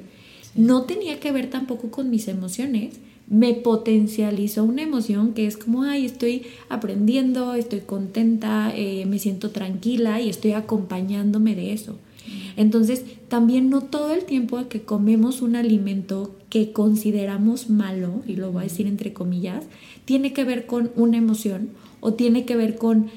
[0.55, 3.01] no tenía que ver tampoco con mis emociones.
[3.29, 9.51] Me potencializó una emoción que es como, ay, estoy aprendiendo, estoy contenta, eh, me siento
[9.51, 11.97] tranquila y estoy acompañándome de eso.
[12.57, 18.53] Entonces, también no todo el tiempo que comemos un alimento que consideramos malo, y lo
[18.53, 19.65] voy a decir entre comillas,
[20.05, 23.11] tiene que ver con una emoción o tiene que ver con,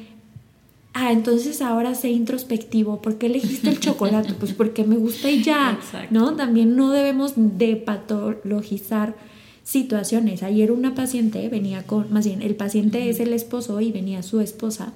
[0.94, 4.34] ah, entonces ahora sé introspectivo, ¿por qué elegiste el chocolate?
[4.40, 5.80] Pues porque me gusta y ya,
[6.12, 6.36] ¿no?
[6.36, 9.16] También no debemos de patologizar
[9.64, 10.44] situaciones.
[10.44, 14.42] Ayer una paciente venía con, más bien, el paciente es el esposo y venía su
[14.42, 14.94] esposa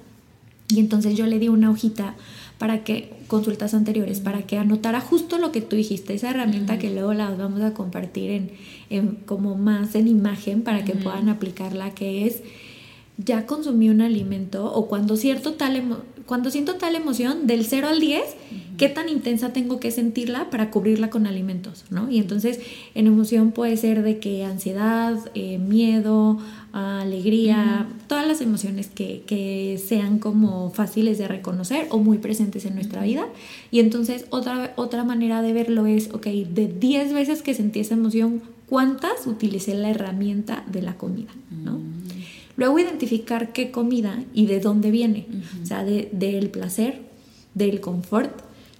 [0.68, 2.14] Y entonces yo le di una hojita
[2.58, 6.90] para que, consultas anteriores, para que anotara justo lo que tú dijiste, esa herramienta que
[6.90, 8.50] luego las vamos a compartir
[8.90, 12.42] en, como más en imagen para que puedan aplicarla, que es
[13.16, 18.00] ya consumí un alimento o cuando, cierto tal cuando siento tal emoción del 0 al
[18.00, 18.22] 10,
[18.76, 21.86] ¿qué tan intensa tengo que sentirla para cubrirla con alimentos?
[21.90, 22.10] ¿no?
[22.10, 22.60] Y entonces
[22.94, 26.38] en emoción puede ser de que ansiedad, eh, miedo,
[26.78, 32.74] alegría, todas las emociones que, que, sean como fáciles de reconocer o muy presentes en
[32.74, 33.26] nuestra vida.
[33.70, 37.94] Y entonces otra, otra manera de verlo es, ok, de 10 veces que sentí esa
[37.94, 41.30] emoción, ¿cuántas utilicé la herramienta de la comida?
[41.50, 41.78] ¿no?
[42.56, 45.26] Luego identificar qué comida y de dónde viene,
[45.62, 47.02] o sea, del placer,
[47.54, 48.32] del confort,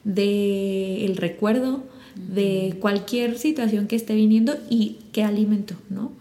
[0.03, 1.84] del recuerdo,
[2.16, 6.12] de cualquier situación que esté viniendo y qué alimento, ¿no?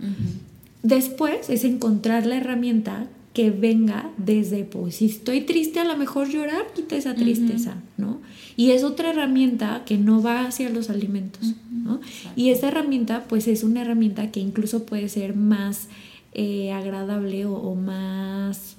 [0.83, 6.27] Después es encontrar la herramienta que venga desde, pues si estoy triste, a lo mejor
[6.27, 8.19] llorar quita esa tristeza, ¿no?
[8.55, 11.99] Y es otra herramienta que no va hacia los alimentos, ¿no?
[12.35, 15.87] Y esa herramienta, pues es una herramienta que incluso puede ser más
[16.33, 18.76] eh, agradable o, más,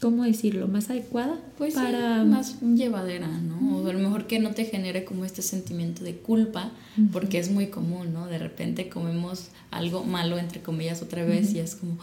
[0.00, 0.68] ¿cómo decirlo?
[0.68, 1.38] Más adecuada.
[1.56, 2.24] Pues para...
[2.24, 3.78] más llevadera, ¿no?
[3.78, 6.70] O a lo mejor que no te genere como este sentimiento de culpa,
[7.12, 8.26] porque es muy común, ¿no?
[8.26, 11.98] De repente comemos algo malo, entre comillas, otra vez y es como,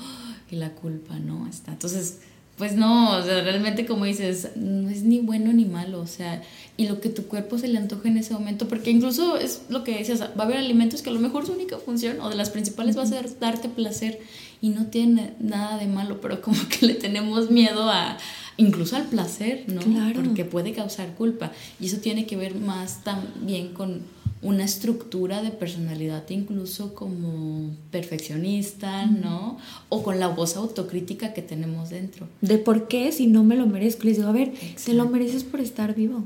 [0.52, 1.48] y la culpa, ¿no?
[1.48, 1.72] Está.
[1.72, 2.20] Entonces
[2.58, 6.42] pues no, o sea, realmente como dices, no es ni bueno ni malo, o sea,
[6.78, 9.84] y lo que tu cuerpo se le antoje en ese momento, porque incluso es lo
[9.84, 12.36] que decías, va a haber alimentos que a lo mejor su única función o de
[12.36, 14.22] las principales va a ser darte placer
[14.62, 18.18] y no tiene nada de malo, pero como que le tenemos miedo a
[18.58, 19.82] incluso al placer, ¿no?
[19.82, 20.22] Claro.
[20.24, 24.02] Porque puede causar culpa y eso tiene que ver más también con
[24.46, 29.58] una estructura de personalidad incluso como perfeccionista, ¿no?
[29.90, 32.28] O con la voz autocrítica que tenemos dentro.
[32.42, 34.04] De por qué si no me lo merezco.
[34.04, 34.54] Les digo, a ver,
[34.84, 36.26] te lo mereces por estar vivo.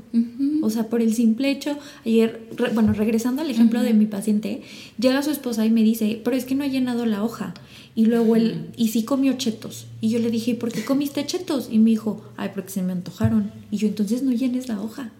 [0.62, 4.62] O sea, por el simple hecho, ayer, bueno, regresando al ejemplo de mi paciente,
[4.98, 7.54] llega su esposa y me dice, pero es que no ha llenado la hoja.
[7.94, 9.86] Y luego él, y sí comió chetos.
[10.00, 11.68] Y yo le dije, ¿por qué comiste chetos?
[11.70, 13.50] Y me dijo, ay, porque se me antojaron.
[13.70, 15.12] Y yo, entonces no llenes la hoja.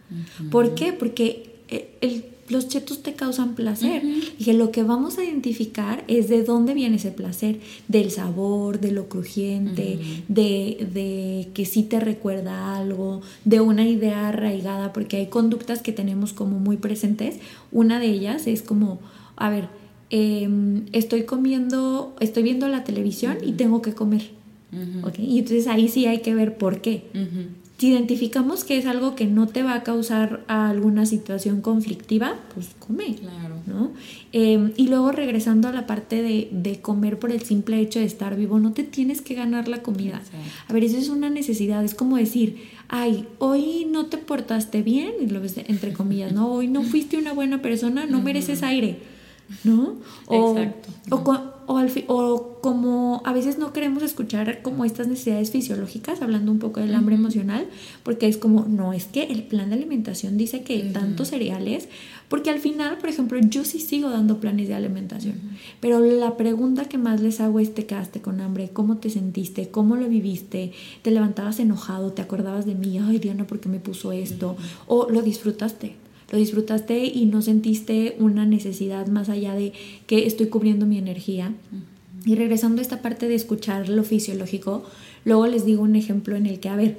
[0.50, 0.92] ¿Por qué?
[0.92, 4.02] Porque eh, el los chetos te causan placer.
[4.38, 8.80] Y que lo que vamos a identificar es de dónde viene ese placer, del sabor,
[8.80, 9.98] de lo crujiente,
[10.28, 15.92] de, de, que sí te recuerda algo, de una idea arraigada, porque hay conductas que
[15.92, 17.38] tenemos como muy presentes.
[17.70, 19.00] Una de ellas es como,
[19.36, 19.68] a ver,
[20.10, 24.30] em, estoy comiendo, estoy viendo la televisión y tengo que comer.
[25.18, 27.04] Y entonces ahí sí hay que ver por qué.
[27.78, 32.68] Si identificamos que es algo que no te va a causar alguna situación conflictiva, pues
[32.78, 33.16] come.
[33.16, 33.50] Claro.
[33.66, 33.92] ¿no?
[34.32, 38.36] Em, y luego regresando a la parte de, comer por el simple hecho de estar
[38.36, 40.20] vivo, no te tienes que ganar la comida.
[40.68, 41.84] A ver, eso es una necesidad.
[41.84, 42.56] Es como decir,
[42.88, 45.12] ay, hoy no te portaste bien,
[45.66, 46.52] entre comillas, ¿no?
[46.52, 48.98] Hoy no fuiste una buena persona, no mereces aire,
[49.64, 49.96] ¿no?
[50.30, 50.88] Exacto.
[51.10, 51.16] O,
[51.66, 56.58] o, al o como a veces no queremos escuchar como estas necesidades fisiológicas, hablando un
[56.58, 57.66] poco del hambre emocional,
[58.02, 61.88] porque es como, no, es que el plan de alimentación dice que tantos cereales,
[62.28, 65.34] porque al final, por ejemplo, yo sí sigo dando planes de alimentación,
[65.80, 68.70] pero la pregunta que más les hago es, ¿te quedaste con hambre?
[68.72, 69.68] ¿Cómo te sentiste?
[69.68, 70.72] ¿Cómo lo viviste?
[71.02, 72.12] ¿Te levantabas enojado?
[72.12, 72.98] ¿Te acordabas de mí?
[72.98, 74.56] Ay, Diana, ¿por qué me puso esto?
[74.86, 75.96] ¿O lo disfrutaste?
[76.30, 79.72] Lo disfrutaste y no sentiste una necesidad más allá de
[80.06, 81.52] que estoy cubriendo mi energía.
[82.24, 84.84] Y regresando a esta parte de escuchar lo fisiológico,
[85.24, 86.98] luego les digo un ejemplo en el que, a ver,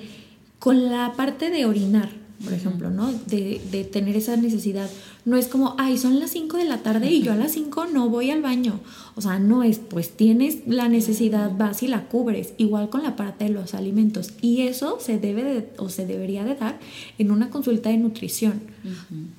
[0.60, 2.10] con la parte de orinar,
[2.44, 3.12] por ejemplo, ¿no?
[3.28, 4.90] De, de, tener esa necesidad.
[5.24, 7.88] No es como, ay, son las 5 de la tarde y yo a las 5
[7.88, 8.80] no voy al baño.
[9.16, 12.54] O sea, no es, pues tienes la necesidad, vas y la cubres.
[12.58, 14.32] Igual con la parte de los alimentos.
[14.42, 16.80] Y eso se debe de, o se debería de dar
[17.20, 18.62] en una consulta de nutrición.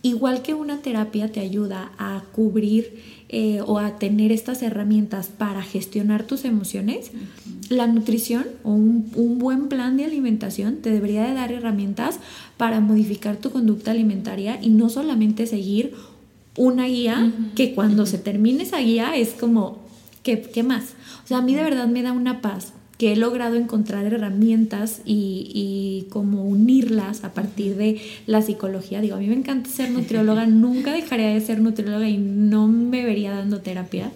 [0.02, 5.62] Igual que una terapia te ayuda a cubrir eh, o a tener estas herramientas para
[5.62, 7.12] gestionar tus emociones,
[7.70, 12.18] la nutrición o un, buen plan de alimentación te debería de dar herramientas
[12.58, 15.94] para modificar tu conducta alimentaria y no solamente seguir
[16.58, 19.78] una guía que cuando se termine esa guía es como,
[20.22, 20.90] ¿qué, ¿qué más?
[21.24, 25.02] O sea, a mí de verdad me da una paz que he logrado encontrar herramientas
[25.04, 29.00] y, y, como unirlas a partir de la psicología.
[29.00, 33.04] Digo, a mí me encanta ser nutrióloga, nunca dejaría de ser nutrióloga y no me
[33.04, 34.12] vería dando terapia.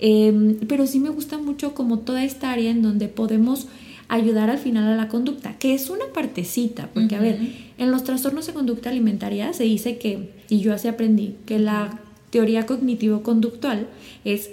[0.00, 3.68] Em, pero sí me gusta mucho como toda esta área en donde podemos
[4.08, 7.38] ayudar al final a la conducta, que es una partecita, porque a ver,
[7.78, 12.00] en los trastornos de conducta alimentaria se dice que, y yo así aprendí, que la
[12.30, 13.86] teoría cognitivo-conductual
[14.24, 14.50] es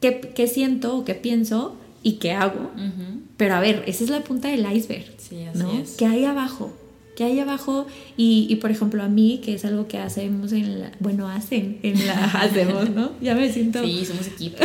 [0.00, 2.70] qué, qué siento o qué pienso y qué hago.
[3.36, 5.72] Pero a ver, esa es la punta del iceberg, sí, así ¿no?
[5.72, 5.92] Es.
[5.92, 6.72] ¿Qué hay abajo?
[7.16, 7.86] ¿Qué hay abajo?
[8.16, 11.78] Y, y, por ejemplo, a mí, que es algo que hacemos en la, bueno, hacen,
[11.82, 13.10] en la, hacemos, ¿no?
[13.20, 13.84] Ya me siento...
[13.84, 14.56] Sí, somos equipo.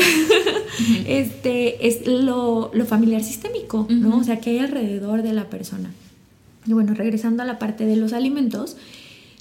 [1.07, 4.19] este, es lo, lo familiar sistémico, ¿no?
[4.19, 5.91] O sea, ¿qué hay alrededor de la persona?
[6.65, 8.77] Y bueno, regresando a la parte de los alimentos,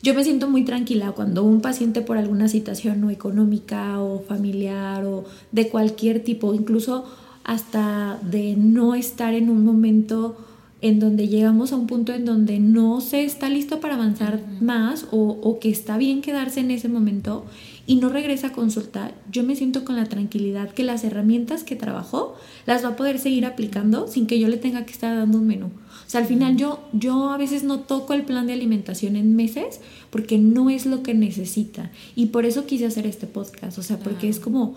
[0.02, 5.04] yo me siento muy tranquila cuando un paciente por alguna situación o económica o familiar
[5.04, 7.04] o de cualquier tipo, incluso
[7.46, 10.36] hasta de no estar en un momento
[10.82, 15.06] en donde llegamos a un punto en donde no se está listo para avanzar más
[15.12, 17.46] o, o, que está bien quedarse en ese momento
[17.86, 21.76] y no regresa a consultar, yo me siento con la tranquilidad que las herramientas que
[21.76, 22.34] trabajó
[22.66, 25.46] las va a poder seguir aplicando sin que yo le tenga que estar dando un
[25.46, 25.66] menú.
[25.66, 29.36] O sea, al final yo, yo a veces no toco el plan de alimentación en
[29.36, 29.80] meses
[30.10, 31.92] porque no es lo que necesita.
[32.16, 33.78] Y por eso quise hacer este podcast.
[33.78, 34.74] O sea, porque es como,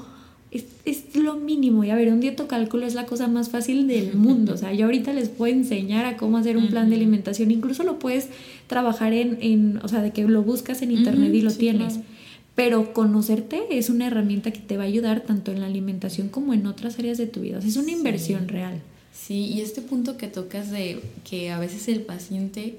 [0.52, 1.84] es, es, lo mínimo.
[1.84, 4.54] Y a ver, un dietocálculo es la cosa más fácil del mundo.
[4.54, 7.52] O sea, yo ahorita les puedo enseñar a cómo hacer un plan de alimentación.
[7.52, 8.30] Incluso lo puedes
[8.68, 11.94] trabajar en, en o sea, de que lo buscas en internet y lo sí, tienes.
[11.94, 12.10] claro.
[12.56, 16.54] Pero conocerte es una herramienta que te va a ayudar tanto en la alimentación como
[16.54, 17.60] en otras áreas de tu vida.
[17.60, 18.82] O sea, es una inversión real.
[19.14, 22.78] Sí, y este punto que tocas de que a veces el paciente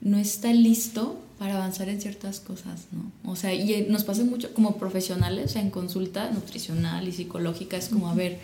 [0.00, 3.30] no está listo para avanzar en ciertas cosas, ¿no?
[3.30, 7.76] O sea, y nos pasa mucho como profesionales, o sea, en consulta nutricional y psicológica,
[7.76, 8.38] es como, a ver,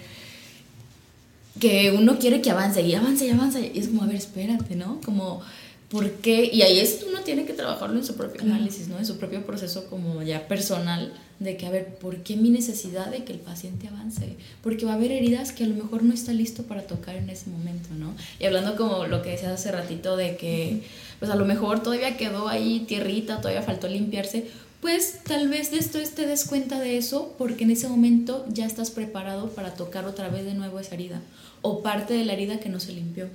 [1.58, 4.76] que uno quiere que avance y avance y avance, y es como, a ver, espérate,
[4.76, 5.00] ¿no?
[5.04, 5.40] Como,
[5.94, 6.50] ¿por qué?
[6.52, 8.98] Y ahí es uno tiene que trabajarlo en su propio análisis, ¿no?
[8.98, 13.12] En su propio proceso como ya personal, de que, a ver, ¿por qué mi necesidad
[13.12, 14.34] de que el paciente avance?
[14.60, 17.30] Porque va a haber heridas que a lo mejor no está listo para tocar en
[17.30, 18.12] ese momento, ¿no?
[18.40, 20.82] Y hablando como lo que decías hace ratito de que,
[21.20, 24.48] pues a lo mejor todavía quedó ahí tierrita, todavía faltó limpiarse,
[24.80, 28.90] pues tal vez después te des cuenta de eso porque en ese momento ya estás
[28.90, 31.22] preparado para tocar otra vez de nuevo esa herida
[31.62, 33.28] o parte de la herida que no se limpió.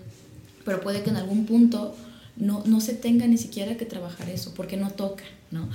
[0.66, 1.96] Pero puede que en algún punto
[2.40, 5.70] no, no se tenga ni siquiera que trabajar eso porque no toca, ¿no?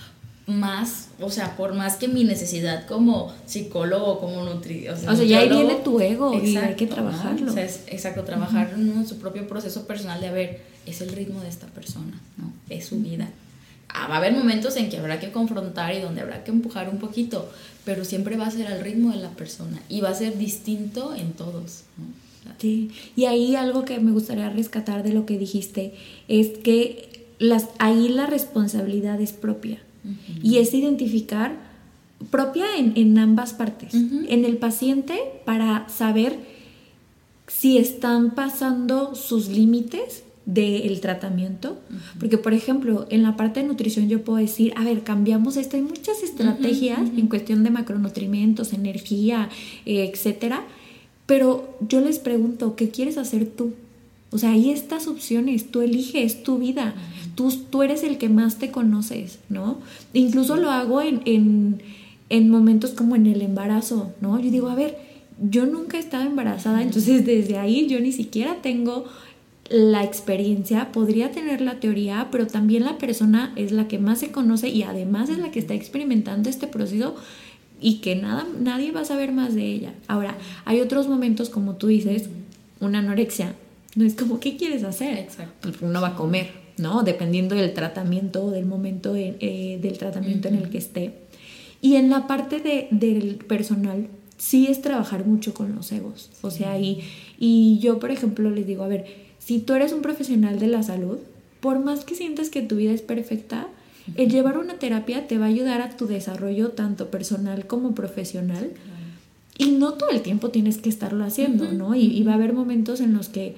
[0.47, 4.89] más, o sea, por más que mi necesidad como psicólogo, como nutri...
[4.89, 7.47] O sea, o sea ya ahí viene tu ego exacto, y hay que trabajarlo.
[7.47, 7.53] ¿no?
[7.53, 8.97] O sea, es, exacto, trabajar uh -huh.
[8.97, 12.53] en su propio proceso personal de, a ver, es el ritmo de esta persona, ¿no?
[12.69, 13.31] Es su vida.
[13.89, 16.91] Ah, va a haber momentos en que habrá que confrontar y donde habrá que empujar
[16.91, 17.51] un poquito,
[17.85, 21.15] pero siempre va a ser al ritmo de la persona y va a ser distinto
[21.15, 22.24] en todos, ¿no?
[22.59, 25.95] Sí, y ahí algo que me gustaría rescatar de lo que dijiste
[26.29, 29.83] es que las, ahí la responsabilidad es propia.
[30.05, 30.41] Uh -huh.
[30.43, 31.57] Y es identificar
[32.31, 33.95] propia en, en ambas partes.
[33.95, 34.27] Uh -huh.
[34.29, 36.39] En el paciente para saber
[37.47, 41.71] si están pasando sus límites del tratamiento.
[41.71, 42.19] Uh -huh.
[42.21, 45.77] Porque, por ejemplo, en la parte de nutrición yo puedo decir, a ver, cambiamos esto.
[45.77, 49.49] Hay muchas estrategias en cuestión de macronutrientes, energía,
[49.87, 50.63] eh, etcétera.
[51.27, 53.72] Pero yo les pregunto, ¿qué quieres hacer tú?
[54.31, 56.95] O sea, hay estas opciones, tú eliges tu vida,
[57.35, 59.79] tú, tú eres el que más te conoces, ¿no?
[60.12, 61.81] Incluso lo hago en, en,
[62.31, 64.41] en, momentos como en el embarazo, ¿no?
[64.41, 64.99] Yo digo, a ver,
[65.41, 69.05] yo nunca he estado embarazada, entonces desde ahí yo ni siquiera tengo
[69.70, 74.31] la experiencia, podría tener la teoría, pero también la persona es la que más se
[74.31, 77.14] conoce y además es la que está experimentando este proceso
[77.81, 79.95] y que nada, nadie va a saber más de ella.
[80.09, 82.29] Ahora, hay otros momentos, como tú dices,
[82.81, 83.55] una anorexia,
[83.95, 85.18] no es como, ¿qué quieres hacer?
[85.18, 85.70] Exacto.
[85.70, 87.03] Pues uno va a comer, ¿no?
[87.03, 90.57] Dependiendo del tratamiento, del momento eh, eh, del tratamiento uh -huh.
[90.57, 91.14] en el que esté.
[91.81, 94.09] Y en la parte de, del personal,
[94.39, 96.31] sí es trabajar mucho con los egos.
[96.43, 97.03] O sea, y,
[97.39, 99.05] y yo, por ejemplo, les digo, a ver,
[99.39, 101.18] si tú eres un profesional de la salud,
[101.61, 103.68] por más que sientas que tu vida es perfecta.
[104.17, 108.71] El llevar una terapia te va a ayudar a tu desarrollo tanto personal como profesional.
[109.57, 111.73] Y no todo el tiempo tienes que estarlo haciendo.
[111.73, 111.95] ¿no?
[111.95, 113.55] Y, y va a haber momentos en los que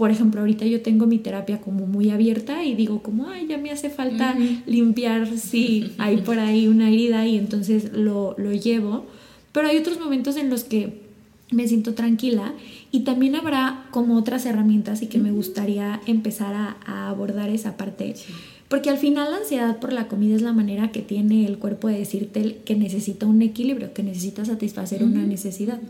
[0.00, 3.58] por ejemplo, ahorita yo tengo mi terapia como muy abierta y digo como, ay, ya
[3.58, 4.62] me hace falta uh -huh.
[4.64, 9.04] limpiar si hay por ahí una herida y entonces lo, lo llevo.
[9.52, 11.02] Pero hay otros momentos en los que
[11.50, 12.54] me siento tranquila
[12.90, 15.24] y también habrá como otras herramientas y que uh -huh.
[15.24, 18.16] me gustaría empezar a, a abordar esa parte.
[18.16, 18.32] Sí.
[18.70, 21.88] Porque al final la ansiedad por la comida es la manera que tiene el cuerpo
[21.88, 25.12] de decirte que necesita un equilibrio, que necesita satisfacer uh -huh.
[25.12, 25.80] una necesidad.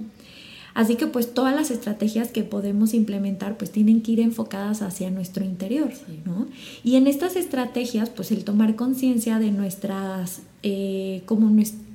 [0.72, 5.10] Así que pues todas las estrategias que podemos implementar pues tienen que ir enfocadas hacia
[5.10, 5.90] nuestro interior.
[6.24, 6.46] ¿no?
[6.82, 11.50] Y en estas estrategias pues el tomar conciencia de nuestras, eh, como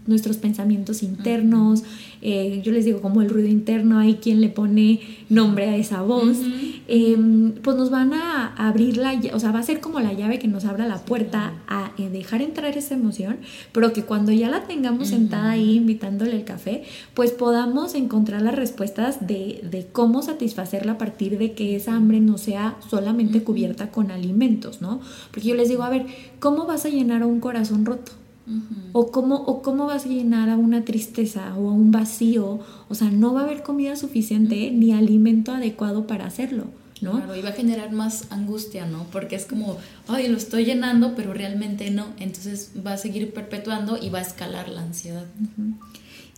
[0.08, 1.84] nuestros pensamientos internos,
[2.22, 6.02] eh, yo les digo como el ruido interno, hay quien le pone nombre a esa
[6.02, 6.38] voz,
[6.88, 10.40] em, pues nos van a abrir la, o sea, va a ser como la llave
[10.40, 13.38] que nos abra la puerta a eh, dejar entrar esa emoción,
[13.72, 16.84] pero que cuando ya la tengamos sentada ahí invitándole el café,
[17.14, 22.20] pues podamos encontrar las respuestas de, de cómo satisfacerla a partir de que esa hambre
[22.20, 25.00] no sea solamente cubierta con alimentos, ¿no?
[25.32, 26.06] Porque yo les digo, a ver,
[26.40, 28.25] ¿cómo vas a llenar un corazón roto?
[28.94, 32.60] O, cómo, o cómo vas a llenar a una tristeza o a un vacío.
[32.90, 36.66] O sea, no va a haber comida suficiente ni alimento adecuado para hacerlo.
[37.02, 37.12] ¿no?
[37.12, 39.06] Claro, y va a generar más angustia, ¿no?
[39.12, 39.78] Porque es como,
[40.08, 42.08] ay, lo estoy llenando, pero realmente no.
[42.18, 45.26] Entonces va a seguir perpetuando y va a escalar la ansiedad.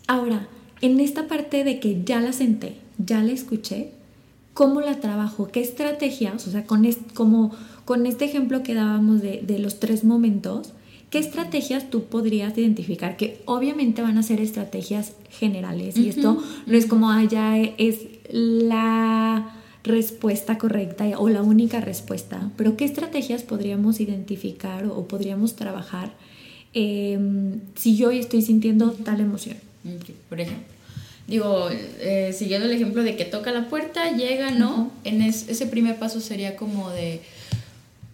[0.08, 0.48] Ahora,
[0.82, 3.92] en esta parte de que ya la senté, ya la escuché,
[4.54, 5.48] ¿cómo la trabajo?
[5.48, 6.48] ¿Qué estrategias?
[6.48, 7.52] O sea, con, como,
[7.86, 10.74] con este ejemplo que dábamos de, de los tres momentos,
[11.10, 13.16] ¿Qué estrategias tú podrías identificar?
[13.16, 18.00] Que obviamente van a ser estrategias generales y esto no es como, ah, ya es
[18.30, 19.54] la
[19.84, 26.12] respuesta correcta o la única respuesta, pero ¿qué estrategias podríamos identificar o, podríamos trabajar
[26.74, 29.56] em, si yo estoy sintiendo tal emoción?
[30.28, 30.66] Por ejemplo,
[31.28, 31.70] digo,
[32.02, 34.92] eh, siguiendo el ejemplo de que toca la puerta, llega, ¿no?
[35.06, 37.22] En ese primer paso sería como de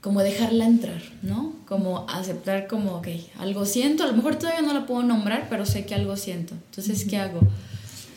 [0.03, 1.53] como dejarla entrar, ¿no?
[1.65, 3.07] Como aceptar como, ok,
[3.39, 6.55] algo siento, a lo mejor todavía no la puedo nombrar, pero sé que algo siento.
[6.55, 7.39] Entonces, ¿qué hago?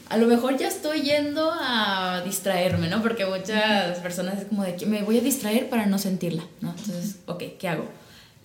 [0.09, 3.03] A lo mejor ya estoy yendo a distraerme, ¿no?
[3.03, 6.75] Porque muchas personas es como de que me voy a distraer para no sentirla, ¿no?
[6.77, 7.89] Entonces, ok, ¿qué hago?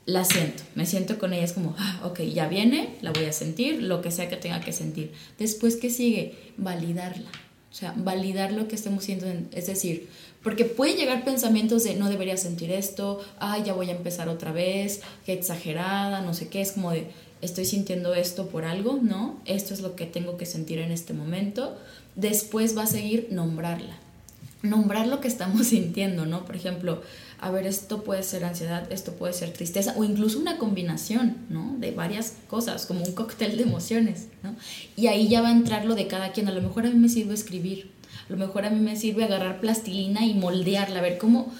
[0.05, 3.33] La siento, me siento con ella, es como, ah, ok, ya viene, la voy a
[3.33, 5.13] sentir, lo que sea que tenga que sentir.
[5.39, 6.53] Después, ¿qué sigue?
[6.57, 7.31] Validarla.
[7.71, 10.09] O sea, validar lo que estemos sintiendo, es decir,
[10.43, 14.51] porque pueden llegar pensamientos de no debería sentir esto, ay, ya voy a empezar otra
[14.51, 17.07] vez, qué exagerada, no sé qué, es como de
[17.41, 19.39] estoy sintiendo esto por algo, ¿no?
[19.45, 21.77] Esto es lo que tengo que sentir en este momento.
[22.15, 23.97] Después va a seguir nombrarla.
[24.61, 26.45] Nombrar lo que estamos sintiendo, ¿no?
[26.45, 27.01] Por ejemplo,
[27.41, 31.75] a ver, esto puede ser ansiedad, esto puede ser tristeza o incluso una combinación, ¿no?
[31.79, 34.55] De varias cosas, como un cóctel de emociones, ¿no?
[34.95, 36.47] Y ahí ya va a entrar lo de cada quien.
[36.47, 37.89] A lo mejor a mí me sirve escribir,
[38.29, 41.51] a lo mejor a mí me sirve agarrar plastilina y moldearla, a ver cómo,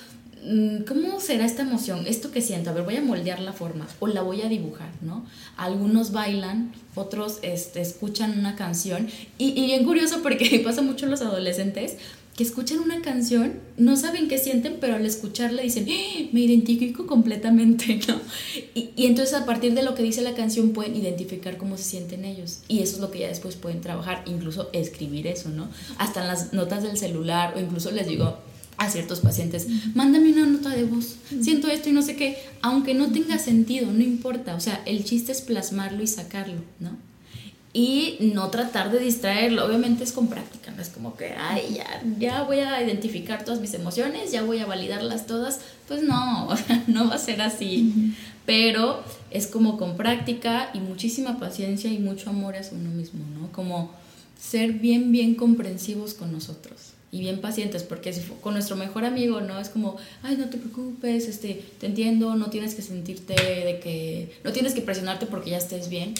[0.45, 3.87] mm, cómo será esta emoción, esto que siento, a ver, voy a moldear la forma
[3.99, 5.25] o la voy a dibujar, ¿no?
[5.57, 9.09] Algunos bailan, otros este, escuchan una canción
[9.39, 11.97] y, y bien curioso porque pasa mucho en los adolescentes,
[12.41, 16.27] que escuchan una canción, no saben qué sienten, pero al escucharla dicen, ¡Ah!
[16.31, 18.15] me identifico completamente, ¿no?
[18.73, 21.83] Y, y, entonces a partir de lo que dice la canción pueden identificar cómo se
[21.83, 22.61] sienten ellos.
[22.67, 25.69] Y eso es lo que ya después pueden trabajar, incluso escribir eso, ¿no?
[25.99, 28.39] Hasta en las notas del celular o incluso les digo
[28.77, 32.95] a ciertos pacientes, mándame una nota de voz, siento esto y no sé qué, aunque
[32.95, 37.10] no tenga sentido, no importa, o sea, el chiste es plasmarlo y sacarlo, ¿no?
[37.73, 39.65] Y no tratar de distraerlo.
[39.65, 43.61] Obviamente es con práctica, no es como que, ay, ya, ya voy a identificar todas
[43.61, 45.61] mis emociones, ya voy a validarlas todas.
[45.87, 46.49] Pues no,
[46.87, 48.13] no va a ser así.
[48.45, 53.51] Pero es como con práctica y muchísima paciencia y mucho amor hacia uno mismo, ¿no?
[53.51, 53.91] Como
[54.39, 59.41] ser bien, bien comprensivos con nosotros y bien pacientes, porque si con nuestro mejor amigo,
[59.41, 59.59] ¿no?
[59.59, 64.31] Es como, ay, no te preocupes, este, te entiendo, no tienes que sentirte de que,
[64.43, 66.13] no tienes que presionarte porque ya estés bien,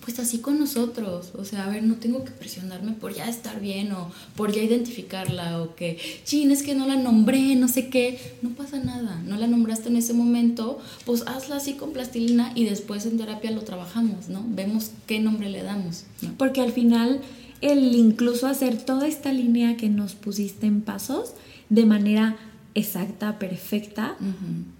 [0.00, 3.60] pues así con nosotros, o sea, a ver, no tengo que presionarme por ya estar
[3.60, 7.88] bien o por ya identificarla o que, chin, es que no la nombré, no sé
[7.88, 12.52] qué, no pasa nada, no la nombraste en ese momento, pues hazla así con plastilina
[12.54, 14.44] y después en terapia lo trabajamos, ¿no?
[14.48, 16.04] Vemos qué nombre le damos.
[16.38, 17.20] Porque al final,
[17.60, 21.32] el incluso hacer toda esta línea que nos pusiste en pasos
[21.68, 22.36] de manera
[22.76, 24.16] exacta, perfecta,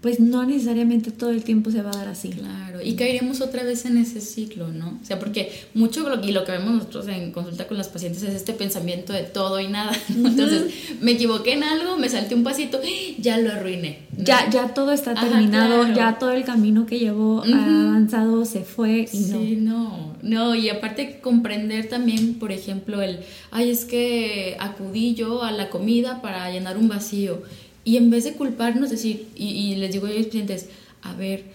[0.01, 2.29] pues no necesariamente todo el tiempo se va a dar así.
[2.29, 4.99] Claro, y caeremos otra vez en ese ciclo, ¿no?
[5.01, 8.35] O sea, porque mucho y lo que vemos nosotros en consulta con las pacientes es
[8.35, 9.91] este pensamiento de todo y nada.
[10.09, 10.71] Entonces,
[11.01, 12.79] me equivoqué en algo, me salté un pasito,
[13.17, 14.05] ya lo arruiné.
[14.15, 19.19] Ya, ya todo está terminado, ya todo el camino que llevo avanzado se fue y
[19.19, 19.39] no.
[19.39, 25.41] Sí, no, no, y aparte comprender también, por ejemplo, el, ay, es que acudí yo
[25.41, 27.41] a la comida para llenar un vacío
[27.87, 30.65] y en vez de culparnos, decir, y, les digo a mis clientes,
[31.03, 31.45] a ver,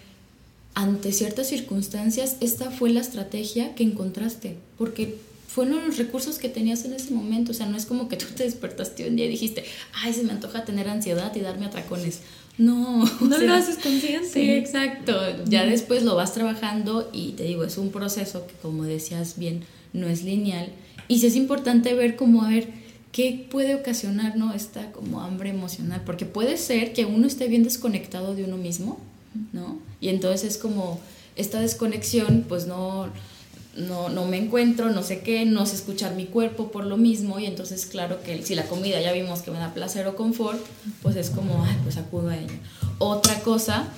[0.72, 6.87] ante ciertas circunstancias, esta fue la estrategia que encontraste, porque fueron los recursos que tenías
[6.87, 7.51] en ese momento.
[7.51, 10.22] O sea, no es como que tú te despertaste un día y dijiste, ay, se
[10.22, 12.20] me antoja tener ansiedad y darme atracones.
[12.57, 14.26] No, no lo haces consciente.
[14.26, 15.14] Sí, exacto.
[15.45, 19.64] Ya después lo vas trabajando y te digo, es un proceso que, como decías bien,
[19.93, 20.70] no es lineal.
[21.09, 22.68] Y sí es importante ver cómo, a ver,
[23.13, 24.53] ¿qué puede ocasionar ¿no?
[24.53, 26.03] esta como hambre emocional?
[26.05, 28.99] Porque puede ser que uno esté bien desconectado de uno mismo,
[29.53, 29.79] ¿no?
[30.01, 30.99] Y entonces es como
[31.37, 33.09] esta desconexión, pues no,
[33.77, 37.39] no, no me encuentro, no sé qué, no sé escuchar mi cuerpo por lo mismo
[37.39, 40.61] y entonces claro que si la comida ya vimos que me da placer o confort,
[41.03, 42.59] pues es como, ay, pues acudo a ella.
[42.99, 43.89] Otra cosa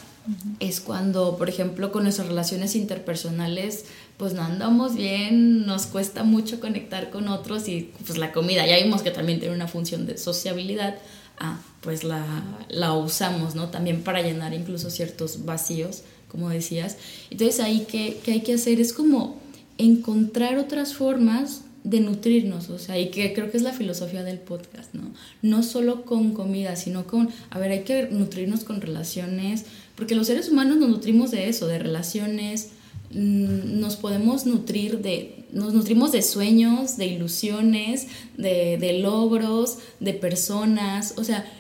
[0.59, 3.85] es cuando, por ejemplo, con nuestras relaciones interpersonales,
[4.17, 8.77] pues no andamos bien, nos cuesta mucho conectar con otros y pues la comida, ya
[8.79, 10.97] vimos que también tiene una función de sociabilidad,
[11.39, 12.25] ah, pues la,
[12.69, 13.71] la usamos, ¿no?
[13.71, 16.97] También para llenar incluso ciertos vacíos, como decías.
[17.31, 19.41] Entonces ahí que, que hay que hacer es como
[19.79, 24.39] encontrar otras formas de nutrirnos, o sea, y que creo que es la filosofía del
[24.39, 25.13] podcast, ¿no?
[25.43, 30.29] No solo con comida, sino con, a ver, hay que nutrirnos con relaciones, porque los
[30.29, 32.71] seres humanos nos nutrimos de eso, de relaciones,
[33.15, 41.15] nos podemos nutrir de, nos nutrimos de sueños, de ilusiones, de, de logros, de personas,
[41.17, 41.51] o sea,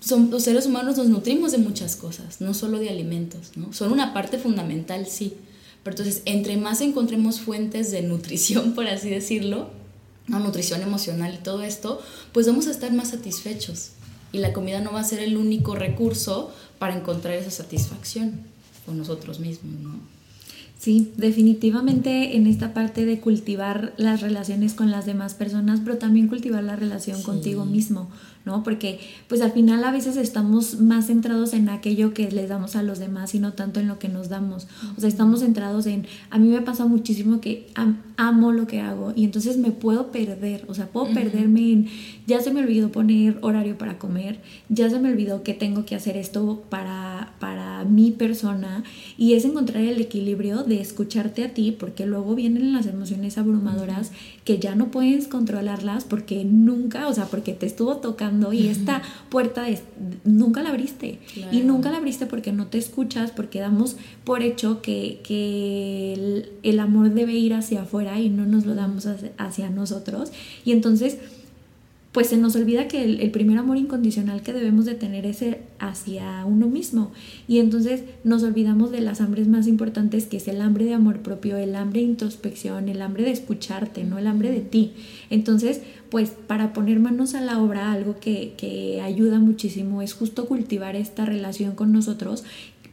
[0.00, 3.72] son, los seres humanos nos nutrimos de muchas cosas, no solo de alimentos, ¿no?
[3.72, 5.34] Son una parte fundamental, sí,
[5.82, 9.70] pero entonces, entre más encontremos fuentes de nutrición, por así decirlo,
[10.26, 12.02] no, nutrición emocional y todo esto,
[12.32, 13.90] pues vamos a estar más satisfechos.
[14.32, 18.40] Y la comida no va a ser el único recurso para encontrar esa satisfacción
[18.84, 20.13] con nosotros mismos, ¿no?
[20.84, 26.28] Sí, definitivamente en esta parte de cultivar las relaciones con las demás personas, pero también
[26.28, 28.10] cultivar la relación contigo mismo,
[28.44, 28.62] ¿no?
[28.62, 32.82] Porque pues al final a veces estamos más centrados en aquello que les damos a
[32.82, 34.68] los demás y no tanto en lo que nos damos.
[34.96, 37.66] O sea, estamos centrados en, a mí me pasa muchísimo que
[38.16, 41.88] amo lo que hago y entonces me puedo perder, o sea, puedo perderme en,
[42.26, 45.94] ya se me olvidó poner horario para comer, ya se me olvidó que tengo que
[45.94, 48.84] hacer esto para, para mi persona
[49.16, 54.12] y es encontrar el equilibrio de escucharte a ti porque luego vienen las emociones abrumadoras
[54.44, 59.02] que ya no puedes controlarlas porque nunca, o sea, porque te estuvo tocando y esta
[59.28, 59.66] puerta
[60.24, 61.18] nunca la abriste.
[61.52, 66.80] Y nunca la abriste porque no te escuchas, porque damos por hecho que, que el,
[66.80, 69.08] amor debe ir hacia afuera y no nos lo damos
[69.38, 70.32] hacia nosotros.
[70.64, 71.18] Y entonces
[72.14, 75.44] pues se nos olvida que el, primer amor incondicional que debemos de tener es
[75.80, 77.10] hacia uno mismo.
[77.48, 81.22] Y entonces nos olvidamos de las hambres más importantes, que es el hambre de amor
[81.22, 84.16] propio, el hambre de introspección, el hambre de escucharte, ¿no?
[84.16, 84.92] El hambre de ti.
[85.28, 90.46] Entonces, pues para poner manos a la obra, algo que, que ayuda muchísimo es justo
[90.46, 92.44] cultivar esta relación con nosotros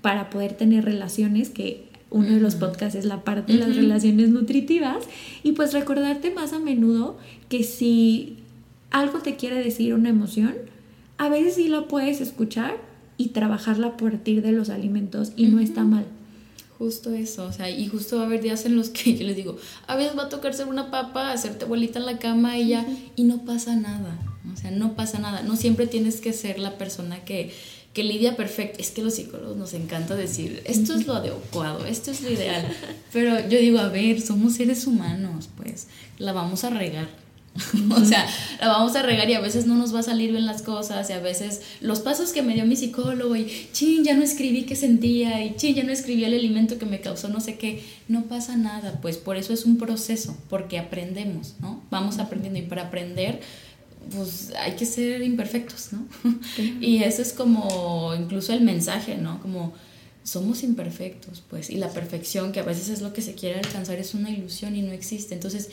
[0.01, 4.29] para poder tener relaciones que uno de los podcasts es la parte de las relaciones
[4.29, 5.05] nutritivas
[5.43, 7.17] y pues recordarte más a menudo
[7.49, 8.40] que si
[8.91, 10.55] algo te quiere decir una emoción,
[11.17, 12.77] a veces sí la puedes escuchar
[13.17, 16.05] y trabajarla a partir de los alimentos y no está mal.
[16.77, 19.35] Justo eso, o sea, y justo va a haber días en los que yo les
[19.35, 22.87] digo, a veces va a tocarse una papa, hacerte bolita en la cama y ya,
[23.15, 24.17] y no pasa nada,
[24.51, 27.53] o sea, no pasa nada, no siempre tienes que ser la persona que,
[27.93, 32.09] que lidia perfecto, es que los psicólogos nos encanta decir, esto es lo adecuado, esto
[32.09, 32.65] es lo ideal,
[33.13, 35.87] pero yo digo, a ver, somos seres humanos, pues,
[36.17, 37.09] la vamos a regar,
[37.95, 38.25] o sea,
[38.61, 41.09] la vamos a regar y a veces no nos va a salir bien las cosas
[41.09, 44.63] y a veces los pasos que me dio mi psicólogo y chin, ya no escribí
[44.63, 47.83] qué sentía y chin, ya no escribí el alimento que me causó no sé qué,
[48.07, 51.81] no pasa nada, pues por eso es un proceso, porque aprendemos, ¿no?
[51.91, 53.41] Vamos aprendiendo y para aprender
[54.15, 56.07] pues hay que ser imperfectos, ¿no?
[56.81, 59.41] Y eso es como incluso el mensaje, ¿no?
[59.41, 59.73] Como
[60.23, 63.97] somos imperfectos, pues, y la perfección, que a veces es lo que se quiere alcanzar,
[63.97, 65.33] es una ilusión y no existe.
[65.33, 65.69] Entonces,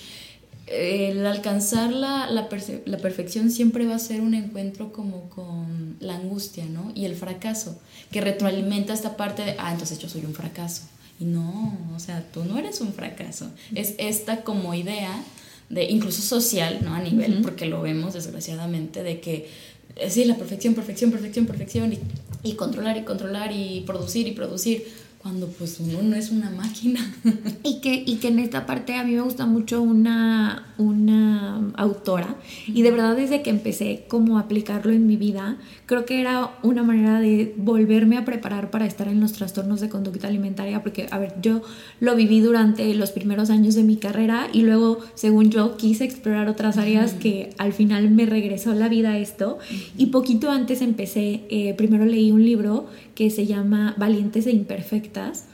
[0.71, 6.67] el alcanzar la, la, perfección siempre va a ser un encuentro como con la angustia,
[6.67, 6.93] ¿no?
[6.95, 10.83] Y el fracaso, que retroalimenta esta parte de, ah, entonces yo soy un fracaso.
[11.21, 13.51] Y no, o sea, tú no eres un fracaso.
[13.75, 15.23] Es esta como idea
[15.69, 16.95] de, incluso social, ¿no?
[16.95, 19.49] A nivel, porque lo vemos desgraciadamente, de que,
[19.97, 21.99] eh, sí, la perfección, perfección, perfección, perfección, y,
[22.43, 24.87] y controlar y controlar y producir y producir
[25.19, 27.01] cuando pues uno no es una máquina.
[27.65, 32.37] y, que, y que en esta parte a mí me gusta mucho una, una autora.
[32.67, 36.51] Y de verdad desde que empecé como a aplicarlo en mi vida, creo que era
[36.63, 41.09] una manera de volverme a preparar para estar en los trastornos de conducta alimentaria, porque
[41.11, 41.63] a ver, yo
[42.01, 46.49] lo viví durante los primeros años de mi carrera y luego, según yo, quise explorar
[46.49, 49.59] otras áreas que al final me regresó la vida a esto
[49.97, 52.87] y poquito antes empecé, eh, primero leí un libro
[53.19, 55.47] que se llama Valientes e Imperfectas.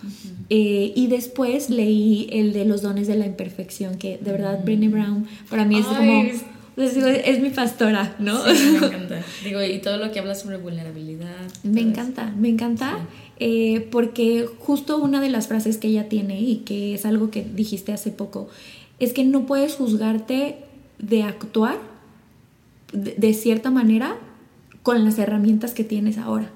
[0.51, 4.91] Eh, y después leí el de los dones de la imperfección, que de verdad Brené
[4.91, 6.25] Brown para mí es como...
[6.77, 8.45] Es, mi pastora, ¿no?
[8.55, 9.23] Sí, me encanta.
[9.43, 11.39] Digo, y todo lo que habla sobre vulnerabilidad.
[11.63, 12.99] Me encanta, me encanta.
[13.41, 17.45] Eh, porque justo una de las frases que ella tiene y que es algo que
[17.45, 18.51] dijiste hace poco,
[18.99, 20.59] es que no puedes juzgarte
[20.99, 21.79] de actuar
[22.93, 24.19] de, cierta manera
[24.83, 26.51] con las herramientas que tienes ahora.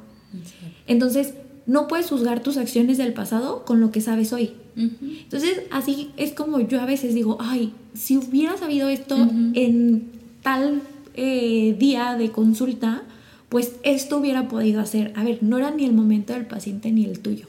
[0.88, 1.34] Entonces,
[1.66, 4.52] no puedes juzgar tus acciones del pasado con lo que sabes hoy.
[4.74, 9.16] Entonces, así es como yo a veces digo, ay, si hubiera sabido esto
[9.54, 10.04] en
[10.42, 10.82] tal
[11.14, 13.02] eh, día de consulta,
[13.48, 15.12] pues esto hubiera podido hacer.
[15.16, 17.46] A ver, no era ni el momento del paciente ni el tuyo.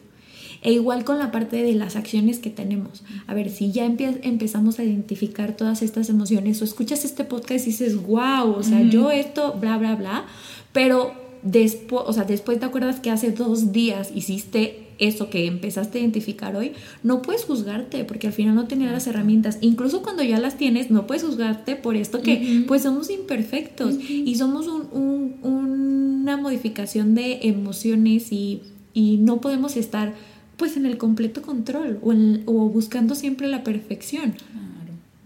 [0.61, 3.03] E igual con la parte de las acciones que tenemos.
[3.27, 7.71] A ver, si ya empezamos a identificar todas estas emociones o escuchas este podcast y
[7.71, 10.25] dices, wow, o sea, yo esto, bla, bla, bla,
[10.73, 15.97] pero después, o sea, después te acuerdas que hace dos días hiciste eso que empezaste
[15.97, 16.73] a identificar hoy,
[17.03, 19.57] no puedes juzgarte porque al final no tenías las herramientas.
[19.61, 24.35] Incluso cuando ya las tienes, no puedes juzgarte por esto que pues somos imperfectos y
[24.35, 28.61] somos una modificación de emociones y,
[28.95, 30.13] no podemos estar
[30.57, 32.11] pues en el completo control o,
[32.51, 34.33] o buscando siempre la perfección.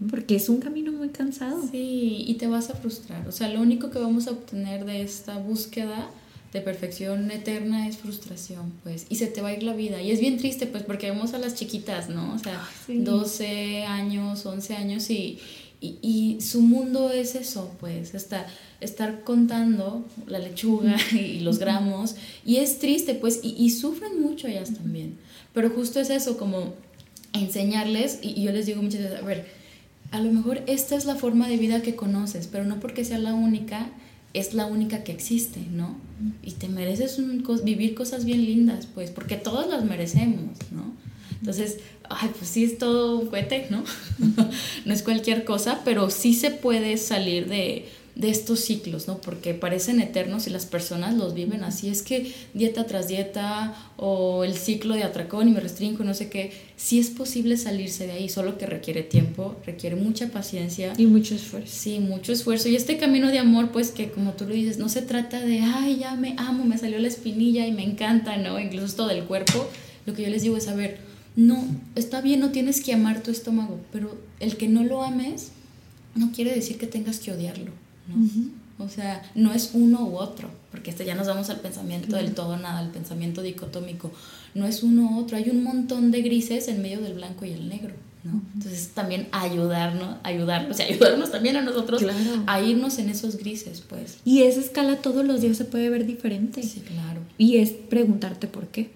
[0.08, 1.62] Porque es un camino cansado.
[1.70, 3.26] Sí, y te vas a frustrar.
[3.26, 6.10] O sea, lo único que vamos a obtener de esta búsqueda
[6.54, 9.06] de perfección eterna es frustración, pues.
[9.08, 10.00] Y se te va a ir la vida.
[10.00, 12.32] Y es bien triste, pues, porque vemos a las chiquitas, ¿no?
[12.32, 15.40] O sea, 12 años, 11 años y,
[15.80, 18.46] y, su mundo es eso, pues, está,
[18.80, 22.14] estar contando la lechuga y los gramos.
[22.46, 25.18] Y es triste, pues, y, y sufren mucho ellas también.
[25.52, 26.72] Pero justo es eso, como
[27.32, 29.63] enseñarles, y, y yo les digo muchas veces, a ver,
[30.14, 33.18] a lo mejor esta es la forma de vida que conoces, pero no porque sea
[33.18, 33.88] la única,
[34.32, 35.96] es la única que existe, ¿no?
[36.40, 37.20] Y te mereces
[37.64, 40.92] vivir cosas bien lindas, pues, porque todos las merecemos, ¿no?
[41.40, 43.82] Entonces, ay, pues sí es todo un cohete, ¿no?
[44.84, 49.18] no es cualquier cosa, pero sí se puede salir de, de estos ciclos, ¿no?
[49.18, 51.88] Porque parecen eternos y las personas los viven así.
[51.88, 56.28] Es que dieta tras dieta o el ciclo de atracón y me restringo, no sé
[56.28, 60.92] qué, sí es posible salirse de ahí, solo que requiere tiempo, requiere mucha paciencia.
[60.96, 61.72] Y mucho esfuerzo.
[61.74, 62.68] Sí, mucho esfuerzo.
[62.68, 65.60] Y este camino de amor, pues que como tú lo dices, no se trata de,
[65.60, 68.60] ay, ya me amo, me salió la espinilla y me encanta, ¿no?
[68.60, 69.68] Incluso esto del cuerpo.
[70.06, 70.98] Lo que yo les digo es, a ver,
[71.34, 71.64] no,
[71.96, 75.50] está bien, no tienes que amar tu estómago, pero el que no lo ames
[76.14, 77.72] no quiere decir que tengas que odiarlo.
[78.78, 82.34] O sea, no es uno u otro, porque este ya nos vamos al pensamiento del
[82.34, 84.10] todo nada, al pensamiento dicotómico.
[84.54, 87.52] No es uno u otro, hay un montón de grises en medio del blanco y
[87.52, 87.94] el negro.
[88.24, 88.40] ¿no?
[88.54, 92.02] Entonces también ayudarnos, ayudarnos, ayudarnos también a nosotros
[92.46, 94.18] a irnos en esos grises, pues.
[94.24, 96.62] Y esa escala todos los días se puede ver diferente.
[96.62, 97.20] Sí, claro.
[97.38, 98.90] Y es preguntarte por qué,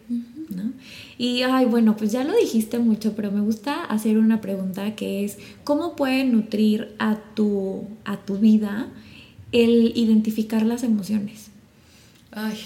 [0.50, 0.72] ¿no?
[1.16, 5.24] Y, ay, bueno, pues ya lo dijiste mucho, pero me gusta hacer una pregunta que
[5.24, 8.88] es, ¿cómo puede nutrir a tu, a tu vida
[9.52, 11.48] el identificar las emociones?
[12.32, 12.58] Ay,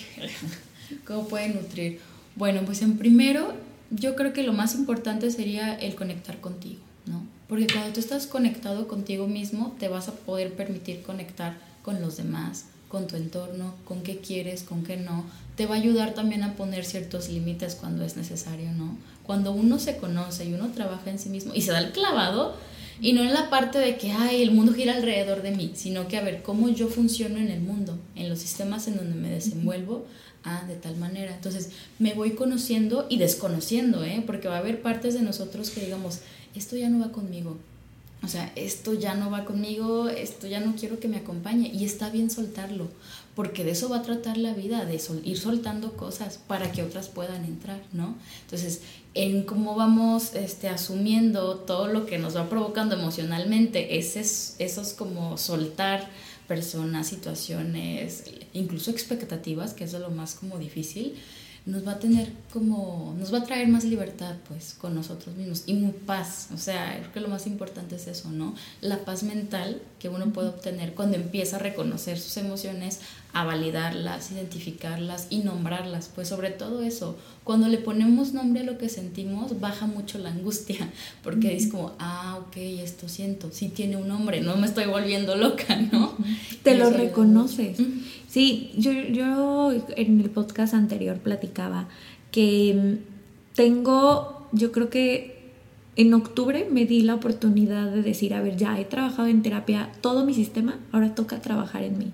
[1.06, 2.00] ¿cómo puede nutrir?
[2.36, 3.52] Bueno, pues en primero
[3.90, 7.22] yo creo que lo más importante sería el conectar contigo, ¿no?
[7.48, 12.16] Porque cuando tú estás conectado contigo mismo, te vas a poder permitir conectar con los
[12.16, 15.24] demás, con tu entorno, con qué quieres, con qué no.
[15.56, 18.98] Te va a ayudar también a poner ciertos límites cuando es necesario, ¿no?
[19.22, 22.54] Cuando uno se conoce y uno trabaja en sí mismo y se da el clavado,
[23.00, 26.06] y no en la parte de que, ay, el mundo gira alrededor de mí, sino
[26.06, 29.30] que a ver cómo yo funciono en el mundo, en los sistemas en donde me
[29.30, 30.04] desenvuelvo,
[30.44, 31.34] ah, de tal manera.
[31.34, 34.22] Entonces me voy conociendo y desconociendo, ¿eh?
[34.26, 36.20] porque va a haber partes de nosotros que digamos,
[36.54, 37.56] esto ya no va conmigo.
[38.24, 41.72] O sea, esto ya no va conmigo, esto ya no quiero que me acompañe.
[41.74, 42.88] Y está bien soltarlo,
[43.34, 47.08] porque de eso va a tratar la vida, de ir soltando cosas para que otras
[47.08, 48.14] puedan entrar, ¿no?
[48.44, 48.82] Entonces,
[49.14, 55.36] en cómo vamos este, asumiendo todo lo que nos va provocando emocionalmente, ese, esos como
[55.36, 56.08] soltar
[56.46, 61.14] personas, situaciones, incluso expectativas, que es lo más como difícil,
[61.64, 65.62] nos va a tener como, nos va a traer más libertad pues con nosotros mismos.
[65.66, 65.74] Y
[66.06, 68.54] paz, o sea, creo que lo más importante es eso, ¿no?
[68.80, 72.98] La paz mental que uno puede obtener cuando empieza a reconocer sus emociones,
[73.32, 78.78] a validarlas, identificarlas y nombrarlas, pues sobre todo eso, cuando le ponemos nombre a lo
[78.78, 80.90] que sentimos, baja mucho la angustia,
[81.22, 85.36] porque es como, ah, ok, esto siento, sí tiene un nombre, no me estoy volviendo
[85.36, 86.16] loca, ¿no?
[86.64, 87.78] Te lo reconoces.
[88.32, 91.86] Sí, yo, yo en el podcast anterior platicaba
[92.30, 95.50] que mm, tengo, yo creo que
[95.96, 99.92] en octubre me di la oportunidad de decir, a ver, ya he trabajado en terapia
[100.00, 102.12] todo mi sistema, ahora toca trabajar en mí.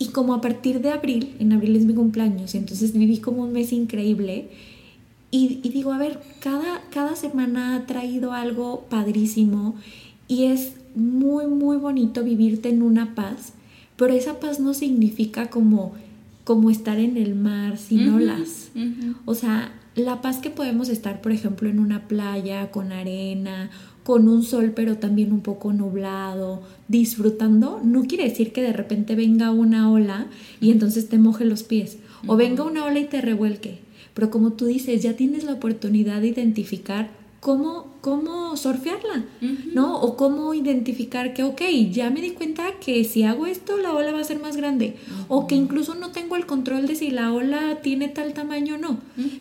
[0.00, 3.52] Y como a partir de abril, en abril es mi cumpleaños, entonces viví como un
[3.52, 4.48] mes increíble.
[5.30, 9.76] Y, y digo, a ver, cada, cada semana ha traído algo padrísimo
[10.26, 13.52] y es muy, muy bonito vivirte en una paz,
[14.00, 15.92] pero esa paz no significa como,
[16.44, 18.70] como estar en el mar sin olas.
[19.26, 23.68] O sea, la paz que podemos estar, por ejemplo, en una playa con arena
[24.02, 29.14] con un sol pero también un poco nublado, disfrutando, no quiere decir que de repente
[29.14, 30.26] venga una ola
[30.62, 33.80] y entonces te moje los pies, o venga una ola y te revuelque,
[34.14, 39.24] pero como tú dices, ya tienes la oportunidad de identificar cómo, cómo surfearla,
[39.74, 40.00] ¿no?
[40.00, 44.12] O cómo identificar que, ok, ya me di cuenta que si hago esto, la ola
[44.12, 44.96] va a ser más grande.
[45.28, 48.78] O que incluso no tengo el control de si la ola tiene tal tamaño o
[48.78, 48.98] no.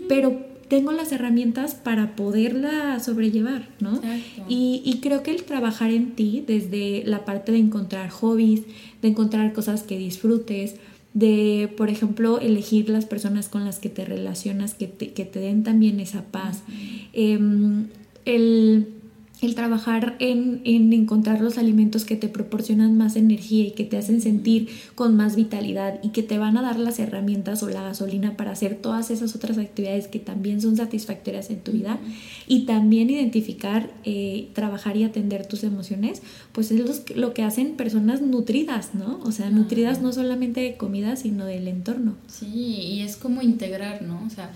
[0.07, 3.99] Pero tengo las herramientas para poderla sobrellevar, ¿no?
[4.47, 8.61] Y, y, creo que el trabajar en ti, desde la parte de encontrar hobbies,
[9.01, 10.75] de encontrar cosas que disfrutes,
[11.13, 15.39] de, por ejemplo, elegir las personas con las que te relacionas, que te, que te
[15.39, 16.63] den también esa paz.
[17.13, 17.87] Em,
[18.25, 18.98] el
[19.41, 24.21] el trabajar en, encontrar los alimentos que te proporcionan más energía y que te hacen
[24.21, 28.35] sentir con más vitalidad y que te van a dar las herramientas o la gasolina
[28.35, 31.99] para hacer todas esas otras actividades que también son satisfactorias en tu vida
[32.47, 36.21] y también identificar, eh, trabajar y atender tus emociones,
[36.51, 39.19] pues es lo que hacen personas nutridas, ¿no?
[39.23, 42.15] O sea, nutridas no solamente de comida, sino del entorno.
[42.27, 44.21] Sí, y es como integrar, ¿no?
[44.25, 44.51] O sea,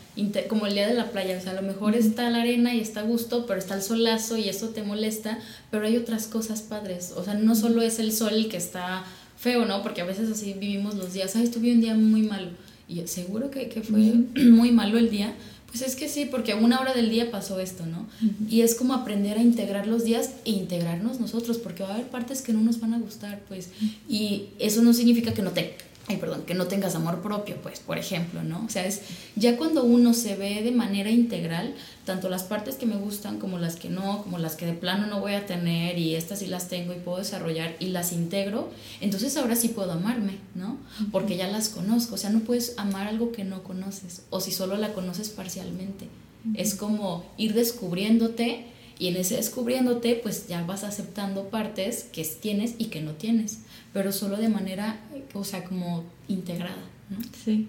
[0.50, 2.80] como el día de la playa, o sea, a lo mejor está la arena y
[2.80, 5.40] está a gusto, pero está el solazo y eso te molesta,
[5.72, 7.14] pero hay otras cosas padres.
[7.16, 9.04] O sea, no solo es el sol el que está
[9.38, 9.82] feo, ¿no?
[9.82, 11.36] Porque a veces así vivimos los días.
[11.36, 12.50] Ay, estuve un día muy malo.
[12.88, 14.00] Y yo, seguro que, que fue
[14.36, 15.34] muy malo el día.
[15.68, 18.08] Pues es que sí, porque a una hora del día pasó esto, ¿no?
[18.48, 22.10] Y es como aprender a integrar los días e integrarnos nosotros, porque va a haber
[22.10, 23.70] partes que no nos van a gustar, pues.
[24.08, 25.76] Y eso no significa que no te
[26.08, 28.66] ay, perdón, que no tengas amor propio, pues, por ejemplo, ¿no?
[28.66, 29.02] O sea, es
[29.36, 31.76] ya cuando uno se ve de manera integral,
[32.06, 35.08] tanto las partes que me gustan como las que no, como las que de plano
[35.08, 38.70] no voy a tener y estas sí las tengo y puedo desarrollar y las integro,
[39.00, 40.78] entonces ahora sí puedo amarme, ¿no?
[41.12, 44.52] Porque ya las conozco, o sea, no puedes amar algo que no conoces o si
[44.52, 46.08] solo la conoces parcialmente.
[46.56, 52.76] Es como ir descubriéndote y en ese descubriéndote, pues ya vas aceptando partes que tienes
[52.78, 53.60] y que no tienes,
[53.92, 55.00] pero solo de manera,
[55.34, 56.84] o sea, como integrada.
[57.10, 57.18] ¿no?
[57.44, 57.68] Sí.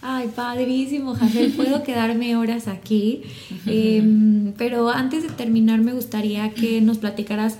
[0.00, 1.52] Ay, padrísimo, Jafel.
[1.52, 3.22] Puedo quedarme horas aquí.
[3.66, 7.58] Em, pero antes de terminar, me gustaría que nos platicaras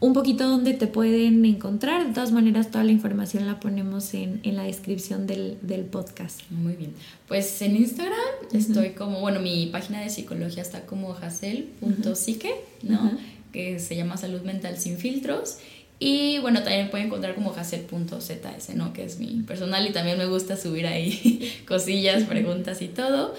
[0.00, 2.06] un poquito dónde te pueden encontrar.
[2.06, 5.58] De todas maneras, toda la información la ponemos en, la descripción del,
[5.90, 6.40] podcast.
[6.50, 6.94] Muy bien.
[7.28, 8.18] Pues en Instagram
[8.52, 13.12] estoy como, bueno, mi página de psicología está como hasel.psique, ¿no?
[13.52, 15.58] Que se llama Salud Mental Sin Filtros.
[15.98, 18.94] Y bueno, también pueden encontrar como hasel.zs, ¿no?
[18.94, 23.34] Que es mi personal y también me gusta subir ahí cosillas, preguntas y todo.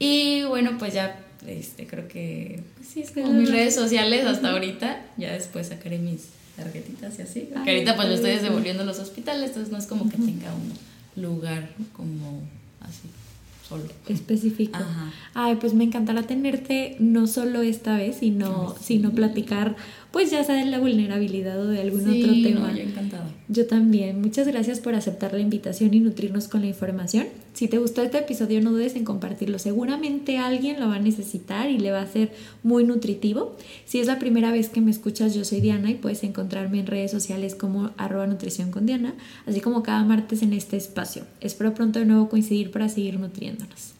[0.00, 4.50] Y bueno, pues ya este, creo que pues sí, es como mis redes sociales hasta
[4.50, 5.04] ahorita.
[5.16, 7.48] Ya después sacaré mis tarjetitas y así.
[7.52, 11.22] Porque ahorita pues me estoy devolviendo los hospitales, entonces no es como que tenga un
[11.22, 12.42] lugar como
[12.80, 13.08] así
[13.68, 13.84] solo.
[14.08, 14.78] Específico.
[15.34, 19.76] Ay, pues me encantará tenerte no solo esta vez, sino, sino platicar
[20.12, 22.68] pues ya sea de la vulnerabilidad o de algún otro tema.
[22.68, 23.30] No, yo encantada.
[23.48, 24.20] Yo también.
[24.20, 27.26] Muchas gracias por aceptar la invitación y nutrirnos con la información.
[27.52, 29.58] Si te gustó este episodio, no dudes en compartirlo.
[29.58, 32.32] Seguramente alguien lo va a necesitar y le va a ser
[32.62, 33.56] muy nutritivo.
[33.84, 36.86] Si es la primera vez que me escuchas, yo soy Diana y puedes encontrarme en
[36.86, 39.14] redes sociales como arroba nutrición con Diana,
[39.46, 41.24] así como cada martes en este espacio.
[41.40, 43.99] Espero pronto de nuevo coincidir para seguir nutriéndonos.